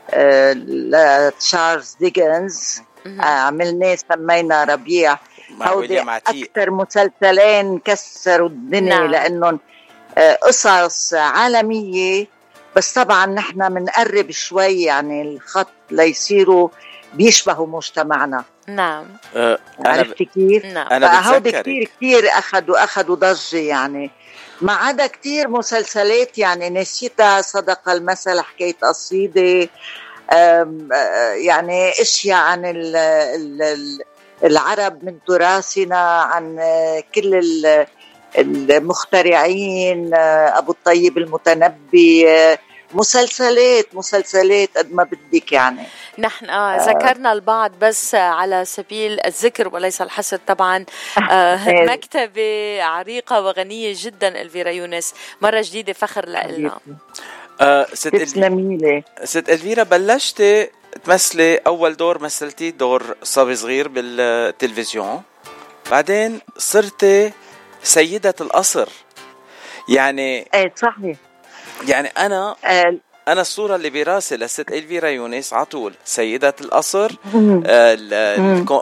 [0.10, 5.18] آه لتشارلز ديكنز آه عملناه سمينا ربيع.
[5.62, 9.12] هودي أكثر مسلسلين كسروا الدنيا نعم.
[9.12, 9.60] لأنهم
[10.18, 12.28] آه قصص عالمية.
[12.76, 16.70] بس طبعا نحن بنقرب شوي يعني الخط ليصيروا
[17.14, 18.44] بيشبهوا مجتمعنا.
[18.68, 19.06] نعم.
[19.36, 20.88] أه عرفتي كيف؟ نعم.
[20.88, 24.12] أنا فهودي كثير كثير أخذوا أخذوا ضجة يعني.
[24.62, 29.70] ما عدا كثير مسلسلات يعني نسيتها صدق المثل حكاية قصيدة.
[31.36, 34.00] يعني أشياء عن ال ال
[34.44, 36.60] العرب من تراثنا عن
[37.16, 37.42] كل
[38.38, 42.28] المخترعين أبو الطيب المتنبي
[42.94, 45.84] مسلسلات مسلسلات قد ما بدك يعني.
[46.20, 46.90] نحن آه, آه.
[46.90, 50.86] ذكرنا البعض بس على سبيل الذكر وليس الحصر طبعا.
[51.32, 51.86] آه إيه.
[51.86, 55.14] مكتبة عريقة وغنية جدا ألفيرا يونس.
[55.42, 56.80] مرة جديدة فخر لنا.
[57.62, 60.70] آه ست تسلمي ست ألفيرا بلشتي
[61.06, 65.22] تمثلي أول دور مثلتي دور صبي صغير بالتلفزيون.
[65.92, 67.32] بعدين صرتي
[67.84, 68.90] سيدة القصر.
[69.90, 71.18] يعني إيه صحيح.
[71.88, 77.12] يعني أنا آه أنا الصورة اللي براسي لست إلفيرا يونس على طول سيدة القصر.
[77.66, 77.98] آه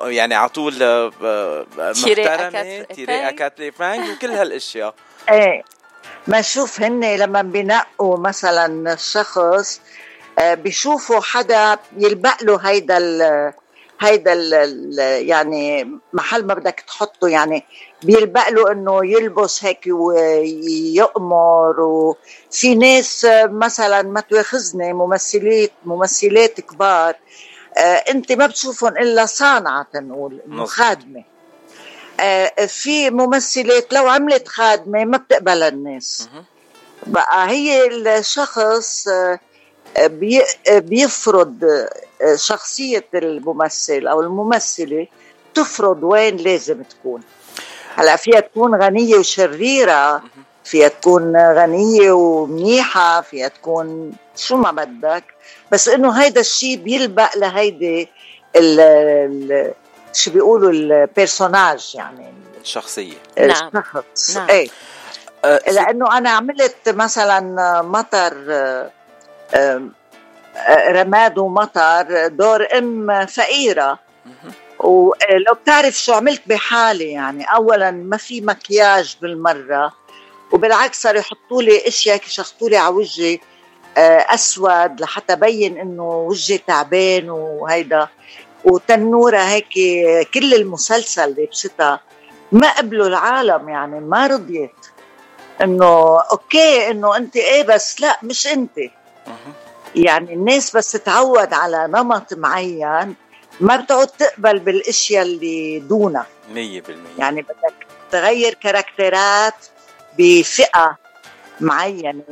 [0.04, 4.94] يعني على طول آه، آه، محترمة تيري أكاتلي فانج وكل هالأشياء.
[5.32, 5.64] إيه.
[6.28, 9.82] ما شوف هن لما بينقوا مثلا شخص آه،
[10.40, 13.54] بيشوفوا حدا يلبق له هيدا
[14.02, 14.34] هيدا
[15.20, 17.64] يعني محل ما بدك تحطه يعني
[18.04, 27.16] بيلبق له إنه يلبس هيك ويأمر وفي ناس مثلا ما تواخذني ممثلات ممثلات كبار
[27.78, 31.24] آه انت ما بتشوفهم إلا صانعة تنقول إنه خادمة.
[32.20, 36.30] آه في ممثلات لو عملت خادمة ما بتقبل الناس.
[37.08, 39.40] بقى هي الشخص آه
[40.68, 41.64] بيفرض
[42.22, 45.08] آه، شخصية الممثل أو الممثلة
[45.54, 47.22] تفرض وين لازم تكون.
[47.96, 50.24] هلأ فيها تكون غنية وشريرة
[50.64, 55.24] فيها تكون غنية ومنيحة فيها تكون شو ما بدك.
[55.72, 58.10] بس إنه هيدا الشيء بيلبق لهيدي
[58.56, 59.74] ال
[60.14, 62.34] شو بيقولوا البيرسوناج يعني.
[62.62, 63.18] الشخصية.
[63.38, 63.72] نعم.
[63.76, 64.50] الشخص نعم.
[64.50, 64.70] إيه.
[65.46, 68.34] أه لأنه أنا عملت مثلا مطر
[70.90, 74.00] رماد ومطر دور أم فقيرة.
[74.80, 79.94] ولو بتعرف شو عملت بحالي يعني اولا ما في مكياج بالمرة
[80.52, 83.40] وبالعكس صاروا يحطوا لي أشياء شخطوا لي على وجهي
[83.98, 88.08] آه، أسود لحتى بين إنه وجهي تعبان وهيدا.
[88.66, 89.74] وتنورة هيك
[90.34, 92.00] كل المسلسل لبستها
[92.52, 94.76] ما قبلوا العالم يعني ما رضيت.
[95.62, 98.80] إنه أوكي إنه أنت إيه بس لا مش أنت.
[100.06, 103.16] يعني الناس بس تتعود على نمط معين
[103.60, 106.58] ما بتقعد تقبل بالأشياء اللي دونها 100%
[107.20, 109.54] يعني بدك تغير كاركترات
[110.18, 110.98] بفئة
[111.62, 112.24] معينة.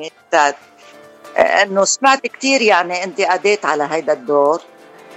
[1.37, 4.61] إنه سمعت كثير يعني أنت اديت على هيدا الدور.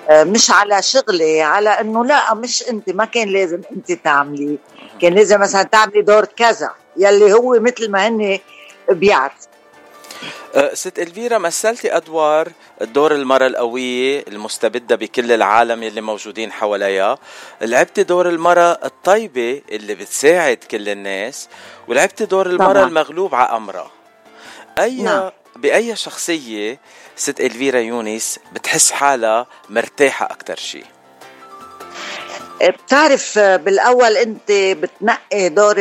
[0.08, 4.58] آه، مش على شغلي على إنه لا مش أنت ما كان لازم أنت تعملي.
[5.02, 8.38] كان لازم مثلا تعملي دور كذا يلي هو مثل ما هن
[8.90, 9.49] بيعرف.
[10.72, 17.18] ست إلفيرا مثلتي أدوار دور المرأة القوية المستبدة بكل العالم اللي موجودين حواليها
[17.62, 21.48] لعبتي دور المرأة الطيبة اللي بتساعد كل الناس
[21.88, 22.86] ولعبتي دور المرأة طبعا.
[22.86, 23.90] المغلوب على أمرها
[24.78, 25.30] أي نعم.
[25.56, 26.80] بأي شخصية
[27.16, 30.84] ست إلفيرا يونس بتحس حالها مرتاحة أكثر شيء
[32.62, 35.76] بتعرف بالأول أنت بتنقي دور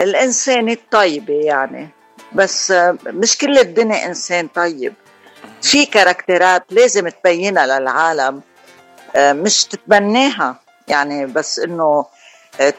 [0.00, 1.88] الإنسان الطيبة يعني
[2.34, 2.72] بس
[3.06, 4.94] مش كل الدنيا إنسان طيب.
[5.62, 8.42] في كاركترات لازم تبينها للعالم
[9.16, 12.06] مش تتبناها يعني بس إنه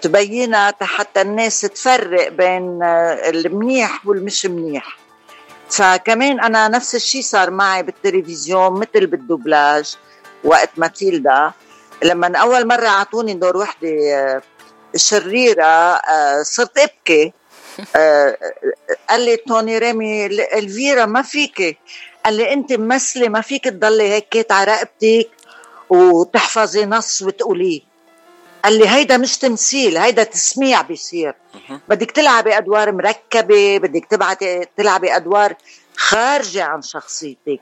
[0.01, 4.97] تبينها حتى الناس تفرق بين المنيح والمش منيح.
[5.69, 9.95] فكمان أنا نفس الشيء صار معي بالتلفزيون مثل بال doublage
[10.43, 11.51] وقت ماتيلدا.
[12.03, 14.41] لما أول مرة أعطوني دور وحدة
[14.95, 16.01] شريرة
[16.41, 17.25] صرت أبكي.
[17.25, 17.42] آه،
[19.09, 21.77] قال لي توني ريمي الفيرا ما فيك.
[22.25, 25.29] قال لي انت ممثلة ما فيك تضلي هيك على رقبتك
[25.89, 27.81] وتحفظي نص وتقوليه.
[28.63, 31.35] قال لي هيدا مش تمثيل هيدا تسميع بيصير.
[31.89, 35.55] بدك تلعبي أدوار مركبة بدك تبعتي تلعبي أدوار
[35.97, 37.61] خارجة عن شخصيتك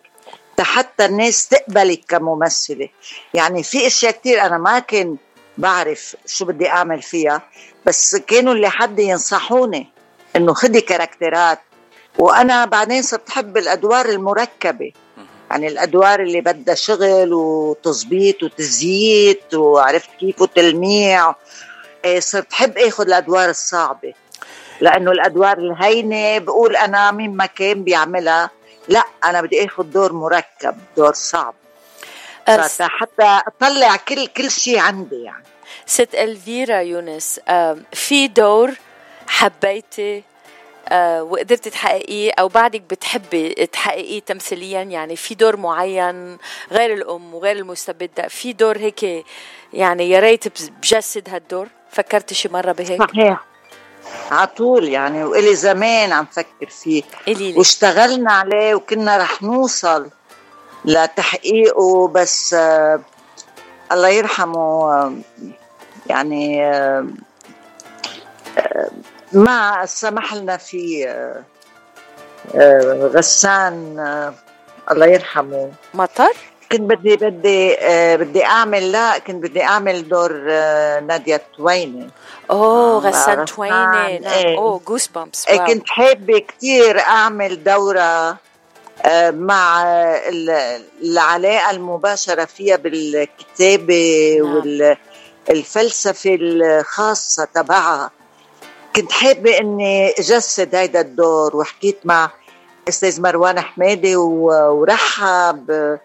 [0.59, 2.89] حتى الناس تقبلك كممثلة.
[3.33, 5.17] يعني في أشياء كثير أنا ما كان
[5.57, 7.41] بعرف شو بدي أعمل فيها
[7.85, 9.89] بس كانوا اللي حد ينصحوني.
[10.35, 11.59] إنه خدي كاركترات.
[12.17, 14.91] وأنا بعدين صرت أحب الأدوار المركبة.
[15.51, 21.35] يعني الأدوار اللي بدها شغل وتظبيط وتزييت وعرفت كيف وتلميع.
[22.05, 24.13] إيه، صرت أحب آخذ الأدوار الصعبة.
[24.81, 28.49] لأنه الأدوار الهينة بقول أنا مين ما كان بيعملها.
[28.87, 31.53] لا أنا بدي آخذ دور مركب دور صعب.
[32.79, 35.43] حتى أطلع كل كل شيء عندي يعني.
[35.85, 37.39] ست ألفيرا يونس
[37.93, 38.71] في دور
[39.31, 40.23] حبيتي
[40.89, 46.37] آه وقدرتي تحققيه أو بعدك بتحبي تحققيه تمثيليا؟ يعني في دور معين
[46.71, 49.25] غير الأم وغير المستبدة في دور هيك
[49.73, 53.45] يعني يا ريت بجسد هالدور؟ فكرتي شي مرة بهيك؟ صحيح.
[54.31, 57.03] على طول يعني وإلي زمان عم فكر فيه.
[57.27, 60.09] إلي واشتغلنا عليه وكنا رح نوصل
[60.85, 63.01] لتحقيقه بس آه
[63.91, 65.13] الله يرحمه آه
[66.07, 67.07] يعني آه
[69.33, 71.43] ما سمح لنا في آه،
[72.55, 74.33] آه، غسان آه،
[74.91, 75.71] الله يرحمه.
[75.93, 76.33] مطر؟
[76.71, 77.77] كنت بدي بدي
[78.15, 80.33] بدي أعمل لا كنت بدي أعمل دور
[80.99, 82.09] نادية تويني
[82.51, 84.57] أوه غسان تويني نعم إيه.
[84.57, 88.37] أوه جوس بامبس إيه كنت حابة كثير أعمل دورة
[89.29, 89.83] مع
[91.03, 94.97] العلاقة المباشرة فيها بالكتابة نعم.
[95.49, 98.11] والفلسفه الخاصة تبعها.
[98.95, 102.31] كنت حابة إني أجسد هيدا الدور وحكيت مع
[102.89, 105.97] أستاذ مروان حمادي ورحب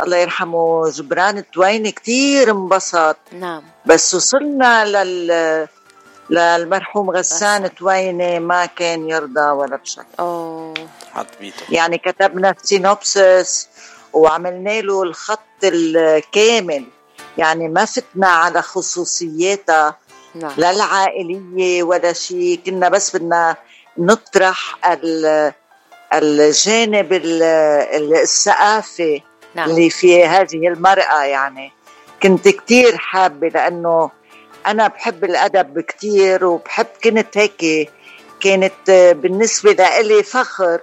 [0.00, 3.16] الله يرحمه جبران التويني كتير انبسط.
[3.32, 3.62] نعم.
[3.86, 5.68] بس وصلنا لل
[6.30, 10.74] للمرحوم غسان تويني ما كان يرضى ولا بشكل أوه.
[11.70, 13.68] يعني كتبنا synopsis
[14.12, 16.84] وعملنا له الخط الكامل.
[17.38, 19.96] يعني ما فتنا على خصوصياتها.
[20.38, 20.52] نعم.
[20.56, 23.56] لا العائلية ولا شيء كنا بس بدنا
[23.98, 24.78] نطرح
[26.12, 27.08] الجانب
[28.22, 29.22] الثقافي
[29.54, 29.70] نعم.
[29.70, 31.72] اللي في هذه المرأة يعني
[32.22, 34.10] كنت كتير حابة لأنه
[34.66, 37.90] أنا بحب الأدب كتير وبحب كنت هيك
[38.40, 40.80] كانت بالنسبة لإلي فخر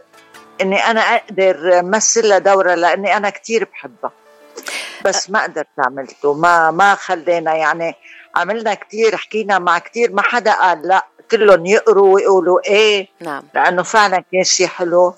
[0.62, 4.12] إني أنا أقدر مثل دورة لأني أنا كتير بحبها
[5.06, 7.96] بس ما قدرت عملته ما ما خلينا يعني
[8.36, 13.44] عملنا كتير حكينا مع كتير ما حدا قال لا كلهم يقروا ويقولوا إيه نعم.
[13.54, 15.14] لأنه فعلا كان شيء حلو.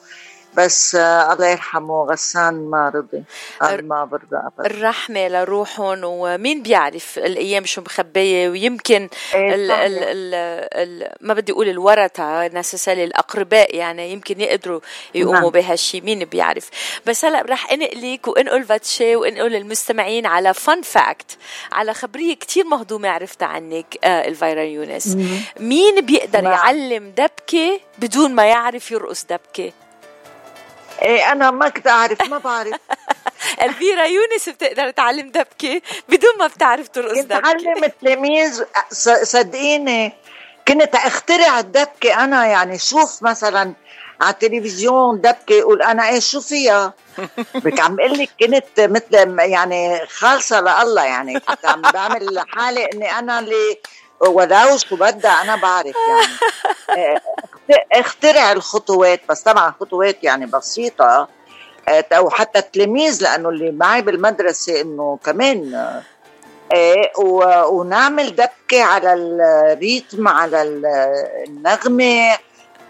[0.57, 3.23] بس الله يرحمه غسان ما رضي
[3.61, 4.65] قال ما برضى ابدا.
[4.65, 10.33] الرحمة لروحهم ومين بيعرف الأيام شو مخبية؟ ويمكن إيه ال ال ال
[10.73, 14.79] ال ما بدي أقول الورثه نسبة لل الأقرباء يعني يمكن يقدروا
[15.15, 15.49] يقوموا نعم.
[15.49, 16.69] بهالشيء مين بيعرف؟
[17.05, 21.37] بس هلا رح انقلك وانقل فاتشي وانقل المستمعين على fun fact
[21.71, 25.17] على خبرية كتير مهضومة عرفتها عنك آه الفيرا يونس.
[25.59, 26.53] مين بيقدر نعم.
[26.53, 29.86] يعلم دبكة بدون ما يعرف يرقص دبكة؟ إيه
[31.05, 32.73] أنا ما كنت أعرف ما بعرف.
[33.63, 37.39] الفيرا يونس بتقدر تعلم دبكة بدون ما بتعرف ترقص دبكة.
[37.39, 38.63] تعلم التلاميذ.
[39.23, 40.13] صدقيني
[40.67, 42.45] كنت أخترع الدبكة أنا.
[42.45, 43.73] يعني شوف مثلا
[44.21, 46.93] على التلفزيون دبكة يقول أنا إيه شو فيها؟
[47.63, 53.19] بك عم أقول لك كنت مثل يعني خالصة لله يعني كنت عم بعمل حالي إني
[53.19, 53.79] أنا اللي
[54.19, 56.33] ولو شو بدها أنا بعرف يعني.
[56.97, 57.21] إيه،
[57.91, 61.27] اخترع الخطوات بس طبعا خطوات يعني بسيطة.
[61.89, 65.85] أو حتى التلاميذ لأنه اللي معي بالمدرسة إنه كمان
[66.73, 67.11] إيه
[67.67, 70.61] ونعمل دبكة على الريتم على
[71.47, 72.37] النغمة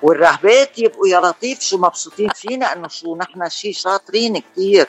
[0.01, 4.87] والرهبات يبقوا يا لطيف شو مبسوطين فينا إنه شو نحن شيء شاطرين كثير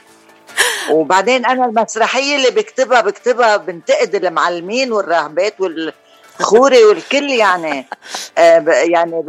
[0.91, 5.93] وبعدين أنا المسرحية اللي بكتبها بكتبها بنتقد المعلمين والراهبات وال
[6.41, 7.87] خوري والكل يعني
[8.39, 9.23] آه يعني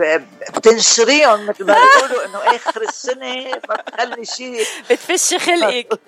[0.56, 4.66] بتنشريهم مثل ما بيقولوا إنه آخر السنة ما بتخلي شيء.
[4.90, 5.88] بتفش خلقك.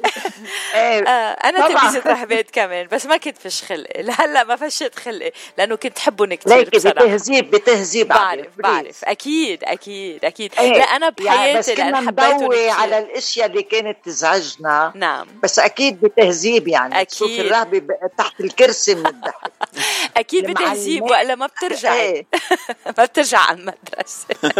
[0.75, 4.03] إيه آه أنا تلميذة رهبات كمان بس ما كنت فش خلقي.
[4.03, 9.05] لهلأ ما فشت خلقي لأنه كنت حبهم كثير ليكي بتهذيب بتهذيب بعرف بعرف.
[9.05, 10.53] أكيد أكيد أكيد.
[10.59, 14.91] إيه لا أنا بحياتي يعني بس كنا نضوي على الأشياء اللي كانت تزعجنا.
[14.95, 15.27] نعم.
[15.43, 17.01] بس أكيد بتهذيب يعني.
[17.01, 17.39] أكيد.
[17.39, 17.81] الرهبة
[18.17, 19.51] تحت الكرسي من الضحك.
[20.17, 22.25] أكيد بتهذيب بتجيب والا ما بترجعي إيه.
[22.97, 24.25] ما بترجع على المدرسة.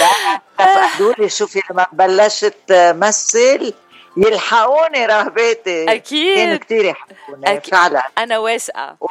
[0.00, 3.74] لا لي شوفي لما بلشت مثل
[4.16, 6.36] يلحقوني رهباتي أكيد.
[6.36, 7.74] كانوا كثير يحبوني أكيد.
[7.74, 8.02] فعلا.
[8.18, 9.06] أنا واثقه و...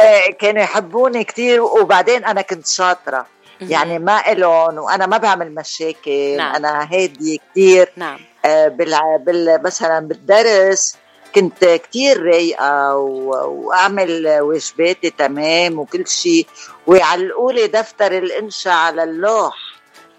[0.00, 3.26] إيه كانوا يحبوني كثير وبعدين أنا كنت شاطرة.
[3.60, 6.36] يعني ما إلهم وأنا ما بعمل مشاكل.
[6.36, 6.54] نعم.
[6.54, 8.18] أنا هادية كثير نعم.
[8.44, 9.18] آه بال...
[9.18, 9.62] بال...
[9.62, 10.96] مثلا بالدرس
[11.36, 16.46] كنت كتير رايقة وأعمل واجباتي تمام وكل شيء.
[16.86, 19.54] ويعلقوا لي دفتر الإنشاء على اللوح.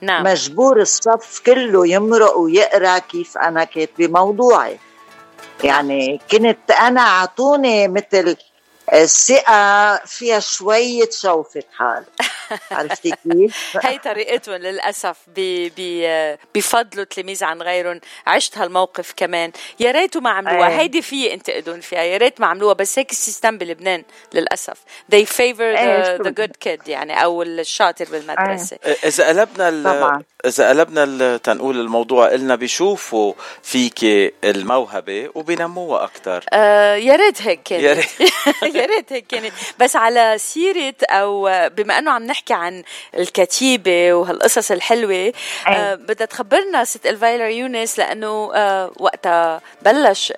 [0.01, 0.23] نعم.
[0.23, 4.79] مجبور الصف كله يمرق ويقرأ كيف أنا كاتبة موضوعي.
[5.63, 8.35] يعني كنت أنا أعطوني مثل
[8.93, 12.03] الثقة فيها شوية شوفة حال.
[12.71, 15.17] عرفتي كيف؟ هي طريقتهم للأسف
[16.55, 18.01] بفضلوا تلاميذ عن غيرهم.
[18.27, 19.51] عشت هالموقف كمان.
[19.79, 20.69] يا ريتوا ما عملوها.
[20.69, 20.79] أيه.
[20.79, 22.01] هيدي في انتقدون فيها.
[22.01, 22.73] يا ريت ما عملوها.
[22.73, 24.77] بس هيك ال system بلبنان للأسف.
[25.15, 28.77] They favor the, the good kid يعني أو الشاطر بالمدرسة.
[28.85, 28.97] أيه.
[29.05, 33.33] إذا قلبنا إذا قلبنا تنقول الموضوع قلنا بيشوفوا
[33.63, 34.03] فيك
[34.43, 37.83] الموهبة وبينموها أكثر آه يا ريت هيك كانت.
[37.83, 38.31] يا ريت.
[38.75, 39.53] يا ريت هيك كانت.
[39.79, 42.83] بس على سيرة أو بما أنه عم نحكي عن
[43.17, 45.33] الكتيبة وهالقصص الحلوة.
[45.67, 50.33] آه بدها تخبرنا ست إلفيرا يونس لأنه آه وقتها بلش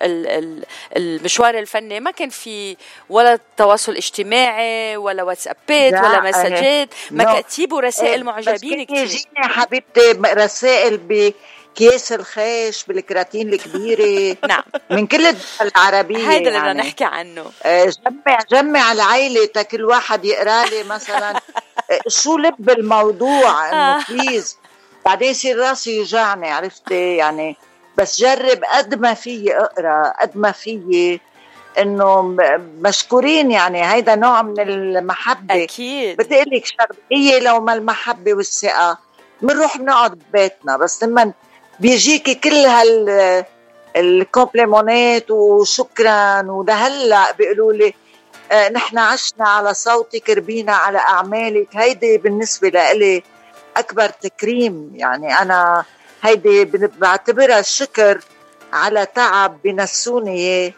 [0.96, 2.00] المشوار الفني.
[2.00, 2.76] ما كان في
[3.10, 11.32] ولا تواصل اجتماعي ولا واتسابات ولا مسجات مكاتيب ورسائل إيه، معجبين يجيني حبيبتي رسائل ب
[11.74, 14.36] كيس الخيش بالكراتين الكبيرة.
[14.48, 14.62] نعم.
[14.90, 16.70] من كل الدول العربية هيدا اللي يعني.
[16.70, 17.44] بدنا نحكي عنه.
[17.62, 21.30] آه، جمع جمع العيلة كل واحد يقرا لي مثلا.
[21.90, 24.58] آه، شو لب الموضوع إنه بليز.
[25.06, 27.56] بعدين يصير راسي يوجعني عرفتي؟ يعني
[27.98, 31.20] بس جرب قد ما فيي أقرأ قد ما فيي
[31.78, 32.22] إنه
[32.80, 33.92] مشكورين يعني.
[33.92, 35.62] هيدا نوع من المحبة.
[35.64, 36.16] أكيد.
[36.16, 38.98] بدي أقول لك شغلة هي لو ما المحبة والثقة.
[39.42, 41.32] بنروح بنقعد ببيتنا بس لما
[41.80, 43.44] بيجيكي كل هال
[43.96, 47.94] الكومبليمونات وشكرا ولهلا بيقولوا لي
[48.52, 51.68] آه نحن عشنا على صوتك ربينا على أعمالك.
[51.76, 53.22] هيدي بالنسبة لإلي
[53.76, 54.92] أكبر تكريم.
[54.94, 55.84] يعني أنا
[56.22, 56.64] هيدي
[56.98, 58.20] بعتبرها الشكر
[58.72, 60.72] على تعب بنسوني اياه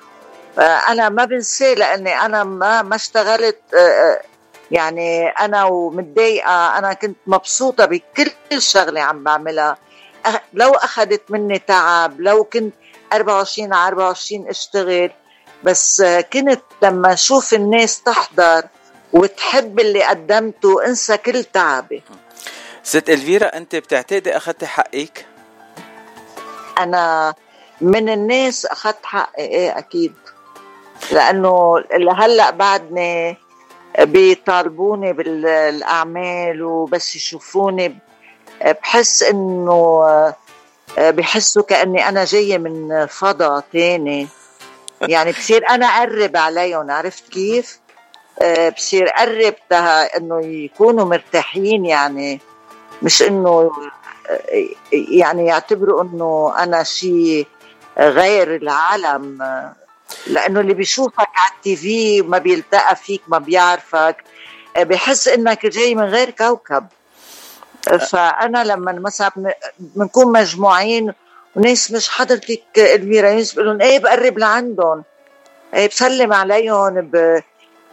[0.88, 4.20] أنا ما بنساه لأني أنا ما ما اشتغلت آه، آه،
[4.70, 6.78] يعني أنا ومتضايقة.
[6.78, 8.30] أنا كنت مبسوطة بكل
[8.62, 9.76] شغلة عم بعملها.
[10.52, 12.74] لو أخذت مني تعب لو كنت
[13.12, 15.10] 24 على 24 أشتغل
[15.64, 16.02] بس
[16.32, 18.62] كنت لما أشوف الناس تحضر
[19.12, 22.02] وتحب اللي قدمته أنسى كل تعبي.
[22.82, 25.26] ست إلفيرا أنت بتعتقدي أخذتي حقك؟
[26.78, 27.34] أنا
[27.80, 30.14] من الناس أخذت حقي إيه أكيد.
[31.12, 33.36] لأنه لهلا بعدني
[33.98, 37.98] بيطالبوني بالأعمال وبس يشوفوني
[38.64, 40.34] بحس إنه
[40.98, 44.28] بحسوا كأني أنا جاية من فضاء تاني.
[45.00, 47.78] يعني بصير أنا أقرب عليهم عرفت كيف؟
[48.76, 49.54] بصير قرب
[50.16, 52.40] إنه يكونوا مرتاحين يعني.
[53.02, 53.70] مش إنه
[54.92, 57.46] يعني يعتبروا إنه أنا شيء
[57.98, 59.38] غير العالم.
[60.26, 64.24] لأنه اللي بيشوفك على التي في ما بيلتقى فيك ما بيعرفك.
[64.76, 66.86] بحس إنك جاي من غير كوكب.
[67.82, 71.12] فأنا لما مثلا بنكون مجموعين
[71.56, 75.04] وناس مش حضرتك الفيرا يونس بقول لهم إيه بقرب لعندهم.
[75.74, 77.10] إيه بسلم عليهم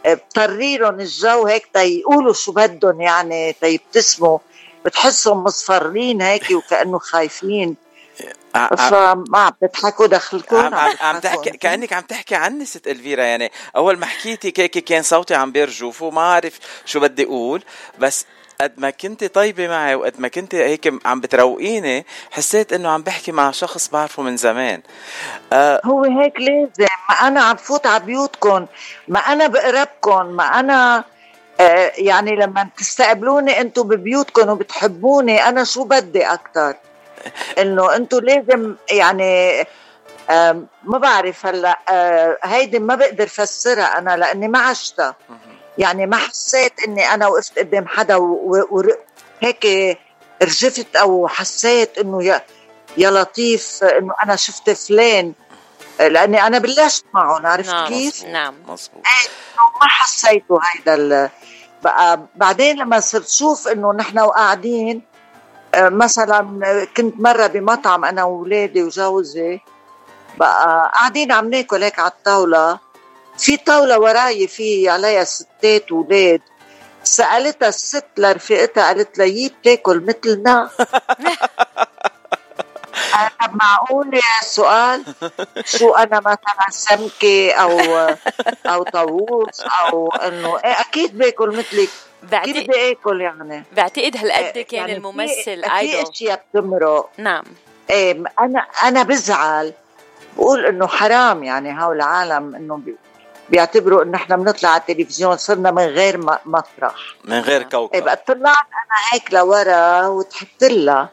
[0.04, 4.38] بطري لهم الجو هيك تيقولوا شو بدهم يعني تيبتسموا
[4.84, 7.76] بتحسهم مصفرين هيك وكأنه خايفين.
[8.54, 13.52] فما عم تضحكوا دخلكم عم, عم, عم تحكي كأنك عم تحكي عني ست الفيرا يعني
[13.76, 17.62] أول ما حكيتي هيك كان صوتي عم بيرجف وما عارف شو بدي أقول.
[17.98, 18.26] بس
[18.60, 23.32] قد ما كنت طيبة معي وقد ما كنت هيك عم بتروقيني حسيت إنه عم بحكي
[23.32, 24.82] مع شخص بعرفه من زمان.
[25.52, 26.86] آه هو هيك لازم.
[27.08, 28.66] ما أنا عم فوت على بيوتكم
[29.08, 31.04] ما أنا بقربكم ما أنا
[31.60, 36.74] آه يعني لما تستقبلوني أنتم ببيوتكم وبتحبوني أنا شو بدي أكثر
[37.58, 39.60] إنه أنتم لازم يعني
[40.30, 45.14] آه ما بعرف هلأ آه هيدي ما بقدر فسرها أنا لأني ما عشتها.
[45.78, 49.98] يعني ما حسيت إني أنا وقفت قدام حدا وهيك
[50.42, 52.42] رجفت أو حسيت إنه يا
[52.96, 55.32] يا لطيف إنه أنا شفت فلان.
[56.00, 59.02] لأني أنا بلشت معهم عرفت نعم كيف؟ نعم مزبوط
[59.82, 61.30] ما حسيته هيدا
[61.82, 65.02] بقى بعدين لما صرت شوف إنه نحن وقاعدين
[65.74, 69.60] آه، مثلا كنت مرة بمطعم أنا واولادي وجوزي
[70.38, 72.78] بقى قاعدين عم ناكل هيك على الطاولة.
[73.40, 76.40] في طاولة وراي في عليها ستات وولاد
[77.04, 80.70] سألتها الست لرفيقتها قالت لها يي بتاكل مثلنا
[83.14, 83.30] أنا
[83.62, 85.04] معقول يا سؤال؟
[85.64, 87.80] شو أنا مثلا سمكة أو
[88.66, 91.88] أو طاووس أو إنه إيه أكيد بأكل مثلك.
[92.44, 93.64] كيف بدي اكل يعني.
[93.72, 97.08] بعتقد هالقد كان يعني الممثل ايدول في إشياء بتمرق.
[97.18, 97.44] نعم.
[97.90, 99.72] إيه أنا أنا بزعل.
[100.36, 102.76] بقول إنه حرام يعني هول العالم إنه
[103.50, 106.94] بيعتبروا انه إحنا بنطلع على التلفزيون صرنا من غير مسرح.
[107.24, 107.94] من غير كوكب.
[107.94, 108.38] إيه بقى طلعت
[108.72, 111.08] أنا هيك لورا وضحكت لها.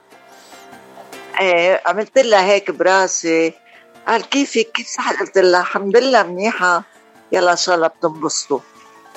[1.40, 3.54] إيه عملت لها هيك براسي.
[4.08, 6.84] قال كيفك كيف صحت قلت لها الحمد لله منيحة.
[7.32, 8.60] يلا إن شاء الله بتنبسطوا.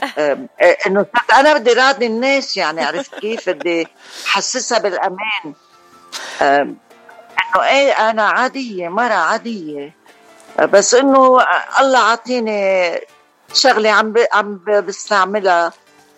[0.18, 0.48] إيه،
[0.86, 3.88] إنه أنا بدي راضي الناس يعني عرفت كيف؟ بدي
[4.26, 5.54] حسسها بالأمان.
[6.42, 6.76] إنه
[7.62, 9.99] إيه أنا عادية مرة عادية.
[10.61, 11.46] بس إنه
[11.80, 12.92] الله عطيني
[13.54, 15.72] شغلة عم عم بستعملها.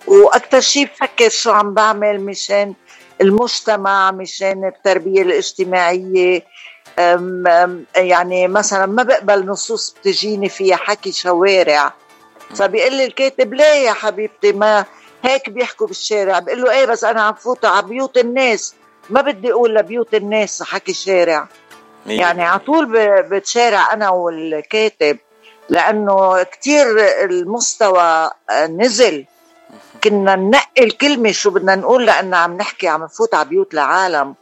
[0.07, 2.75] وأكثر شيء بفكر شو عم بعمل مشان
[3.21, 6.43] المجتمع مشان التربية الاجتماعية.
[7.97, 11.93] يعني مثلا ما بقبل نصوص بتجيني فيها حكي شوارع.
[12.55, 14.85] فبيقول لي الكاتب ليه يا حبيبتي ما
[15.25, 18.75] هيك بيحكوا بالشارع؟ بقول له إيه بس أنا عم فوت على بيوت الناس.
[19.11, 21.49] ما بدي أقول لبيوت الناس حكي شارع.
[22.07, 22.87] يعني على طول
[23.23, 25.19] بتشارع أنا والكاتب
[25.69, 26.87] لأنه كثير
[27.25, 28.31] المستوى
[28.69, 29.27] نزل.
[30.05, 34.35] كنا ننقي الكلمة شو بدنا نقول لأن عم نحكي عم نفوت على بيوت العالم.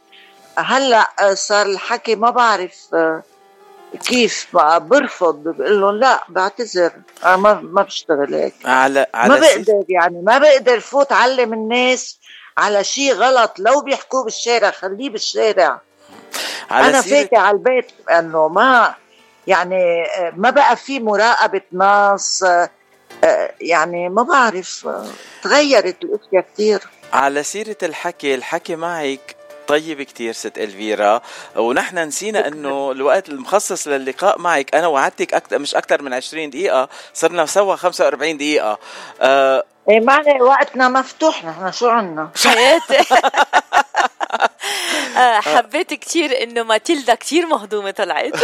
[0.56, 2.74] هلأ صار الحكي ما بعرف
[4.04, 6.92] كيف برفض بقول لهم لا بعتذر.
[7.24, 8.54] أنا ما ما بشتغل هيك.
[8.64, 12.18] على على ما بقدر يعني ما بقدر فوت علم الناس
[12.58, 13.58] على شيء غلط.
[13.58, 15.80] لو بيحكوه بالشارع خليه بالشارع.
[16.70, 18.94] على أنا فاكره على البيت إنه ما
[19.46, 20.04] يعني
[20.36, 22.44] ما بقى في مراقبة ناس
[23.60, 24.88] يعني ما بعرف
[25.42, 26.80] تغيرت الأشياء كثير
[27.12, 29.36] على سيرة الحكي الحكي معك
[29.70, 31.20] طيب كتير ست ألفيرا.
[31.56, 36.88] ونحن نسينا إنه الوقت المخصص للقاء معك أنا وعدتك أكتر مش أكثر من 20 دقيقة
[37.14, 38.78] صرنا سوا 45 دقيقة.
[39.20, 42.80] أه إيه معنى وقتنا مفتوح نحن شو عنا؟ آه،
[45.40, 48.32] حبيت كثير إنه ماتيلدا كثير مهضومة طلعت.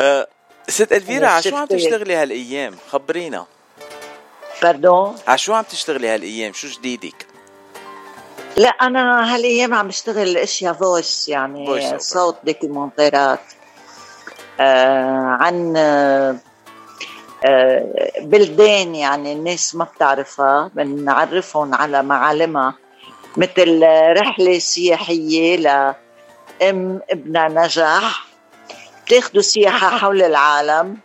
[0.00, 0.26] آه،
[0.68, 3.46] ست ألفيرا على شو عم تشتغلي هالأيام؟ خبرينا.
[4.62, 7.26] pardon على شو عم تشتغلي هالأيام؟ شو جديدك؟
[8.56, 13.40] لا أنا هالأيام عم بشتغل أشياء voice يعني صوت documentaryات
[14.60, 16.36] آه عن آه
[18.20, 22.74] بلدان يعني الناس ما بتعرفها بنعرفهم على معالمها.
[23.36, 23.80] مثل
[24.18, 28.26] رحلة سياحية لأم ابنها نجح
[29.06, 30.96] بتاخدوا سياحة حول العالم.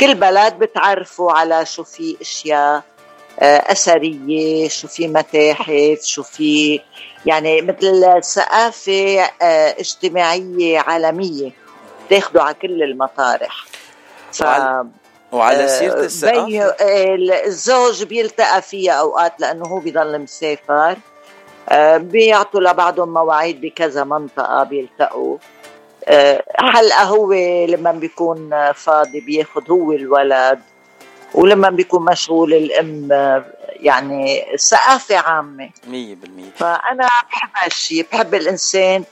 [0.00, 2.82] كل بلد بتعرفوا على شو في أشياء
[3.40, 6.80] آه، أثرية شو في متاحف شو في
[7.26, 11.50] يعني مثل ثقافة آه، اجتماعية عالمية
[12.10, 13.64] تاخده على كل المطارح.
[14.32, 14.42] ف...
[15.32, 16.74] وعلى سيرة الثقافة؟
[17.46, 20.96] الزوج بيلتقى فيها أوقات لأنه هو بيضل مسافر.
[21.96, 25.38] بيعطوا لبعضهم مواعيد بكذا منطقة بيلتقوا.
[26.58, 27.32] حلقة هو
[27.68, 30.60] لما بيكون فاضي بياخد هو الولد؟
[31.34, 33.08] ولما بيكون مشغول الأم
[33.68, 35.70] يعني ثقافة عامة.
[35.86, 35.90] 100%
[36.56, 39.04] فأنا بحب هالشيء بحب الإنسان.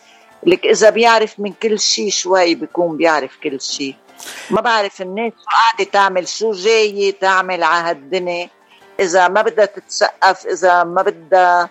[0.46, 3.94] لك إذا بيعرف من كل شيء شوي بيكون بيعرف كل شيء
[4.50, 8.48] ما بعرف الناس شو قاعدة تعمل شو جاية تعمل على هالدنيا.
[9.00, 11.68] إذا ما بدها تتسقف إذا ما بدها آه،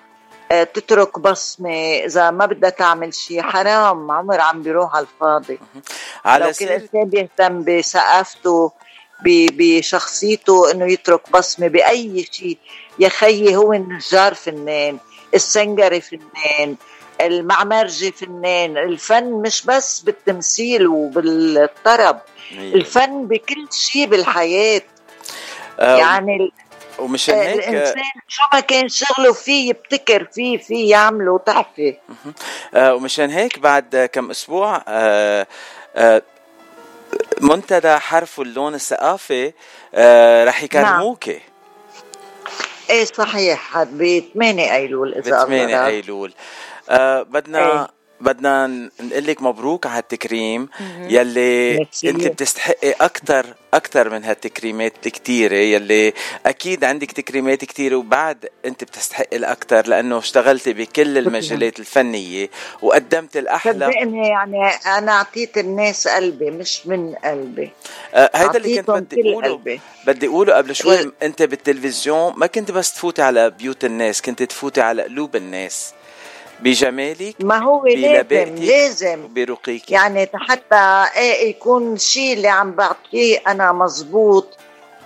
[0.50, 5.60] تترك بصمة إذا ما بدها تعمل شيء حرام عمر عم بيروح على الفاضي.
[6.26, 8.72] على لو كل إنسان بيهتم بثقافته
[9.26, 12.58] بشخصيته إنه يترك بصمة بأي شيء.
[13.00, 14.98] يا خيي هو النجار فنان
[15.34, 16.76] السنجري فنان
[17.22, 18.78] المعمرجي فنان.
[18.78, 22.20] الفن مش بس بالتمثيل وبالطرب.
[22.52, 24.82] الفن بكل شيء بالحياة.
[25.80, 26.52] آه يعني
[27.00, 31.98] ومشان هيك الإنسان شو ما كان شغله فيه يبتكر فيه فيه يعمله تحفه
[32.74, 35.48] آه ومشان هيك بعد كم أسبوع آه
[35.96, 36.22] آه
[37.42, 39.54] منتدى حرف اللون الثقافي
[39.96, 41.42] آه رح يكرموكي نعم.
[42.90, 43.84] إيه صحيح.
[43.84, 46.34] ب 8 أيلول إذا ب 8 أيلول.
[46.90, 47.99] آه بدنا إيه.
[48.22, 48.68] بدنا
[49.00, 56.14] نقول لك مبروك على التكريم يلي انت بتستحقي أكثر أكثر من هالتكريمات الكثيره يلي
[56.46, 62.50] أكيد عندك تكريمات كثيره وبعد انت بتستحقي الاكثر لأنه اشتغلتي بكل المجالات الفنية
[62.82, 63.86] وقدمت الأحلى.
[63.86, 64.68] صدقني يعني
[64.98, 67.72] أنا أعطيت الناس قلبي مش من قلبي.
[68.14, 69.80] آه هيدا اللي كنت بدي أقوله.
[70.08, 74.44] بدي أقوله قبل شوي إيه؟ انت بالتلفزيون ما كنت بس تفوتي على بيوت الناس كنت
[74.44, 75.94] تفوتي على قلوب الناس.
[76.62, 79.34] بجمالك ما هو لازم لازم.
[79.34, 84.58] برقيك يعني حتى إيه يكون الشيء اللي عم بعطيه أنا مزبوط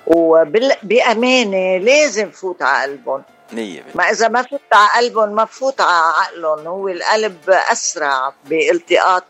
[0.07, 3.23] وبأمانة لازم فوت على قلبهم.
[3.53, 6.67] نية ما إذا ما فوت على قلبهم ما بفوت على عقلهم.
[6.67, 9.25] هو القلب أسرع بإلتقاط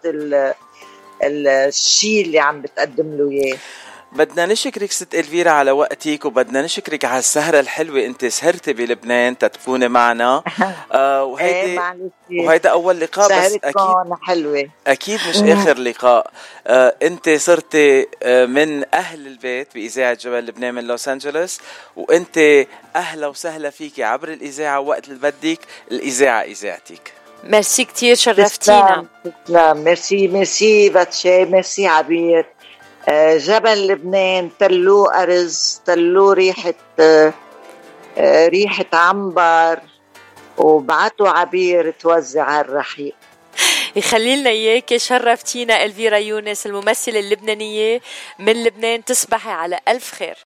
[1.24, 3.57] الشيء اللي عم بتقدم له إياه.
[4.16, 8.05] بدنا نشكرك ست إلفيرا على وقتك وبدنا نشكرك على السهرة الحلوة.
[8.05, 10.43] انت سهرتي بلبنان تتكوني معنا.
[10.91, 11.82] آه وهيدي
[12.32, 14.70] إيه وهيدا أول لقاء بس أكيد حلوة.
[14.88, 16.32] أكيد مش آخر لقاء.
[16.68, 21.59] آه انت صرتي آه من أهل البيت بإذاعة جبل لبنان من لوس أنجلوس
[21.95, 25.59] وانت أهلا وسهلا فيكي عبر الإذاعة وقت اللي بدك.
[25.91, 27.14] الإذاعة إذاعتك.
[27.43, 29.05] ميرسي كثير شرفتينا.
[29.45, 31.45] تسلم ميرسي ميرسي باتشي.
[31.45, 32.45] ميرسي عبير
[33.38, 37.34] جبل لبنان تلو أرز تلو ريحة آه،
[38.18, 39.80] آه، ريحة عنبر
[40.58, 43.16] وبعتوا عبير توزع الرحيق.
[43.95, 48.01] يخلي لنا إياك شرفتينا ألفيرا يونس الممثلة اللبنانية
[48.39, 50.38] من لبنان تصبحي على ألف خير.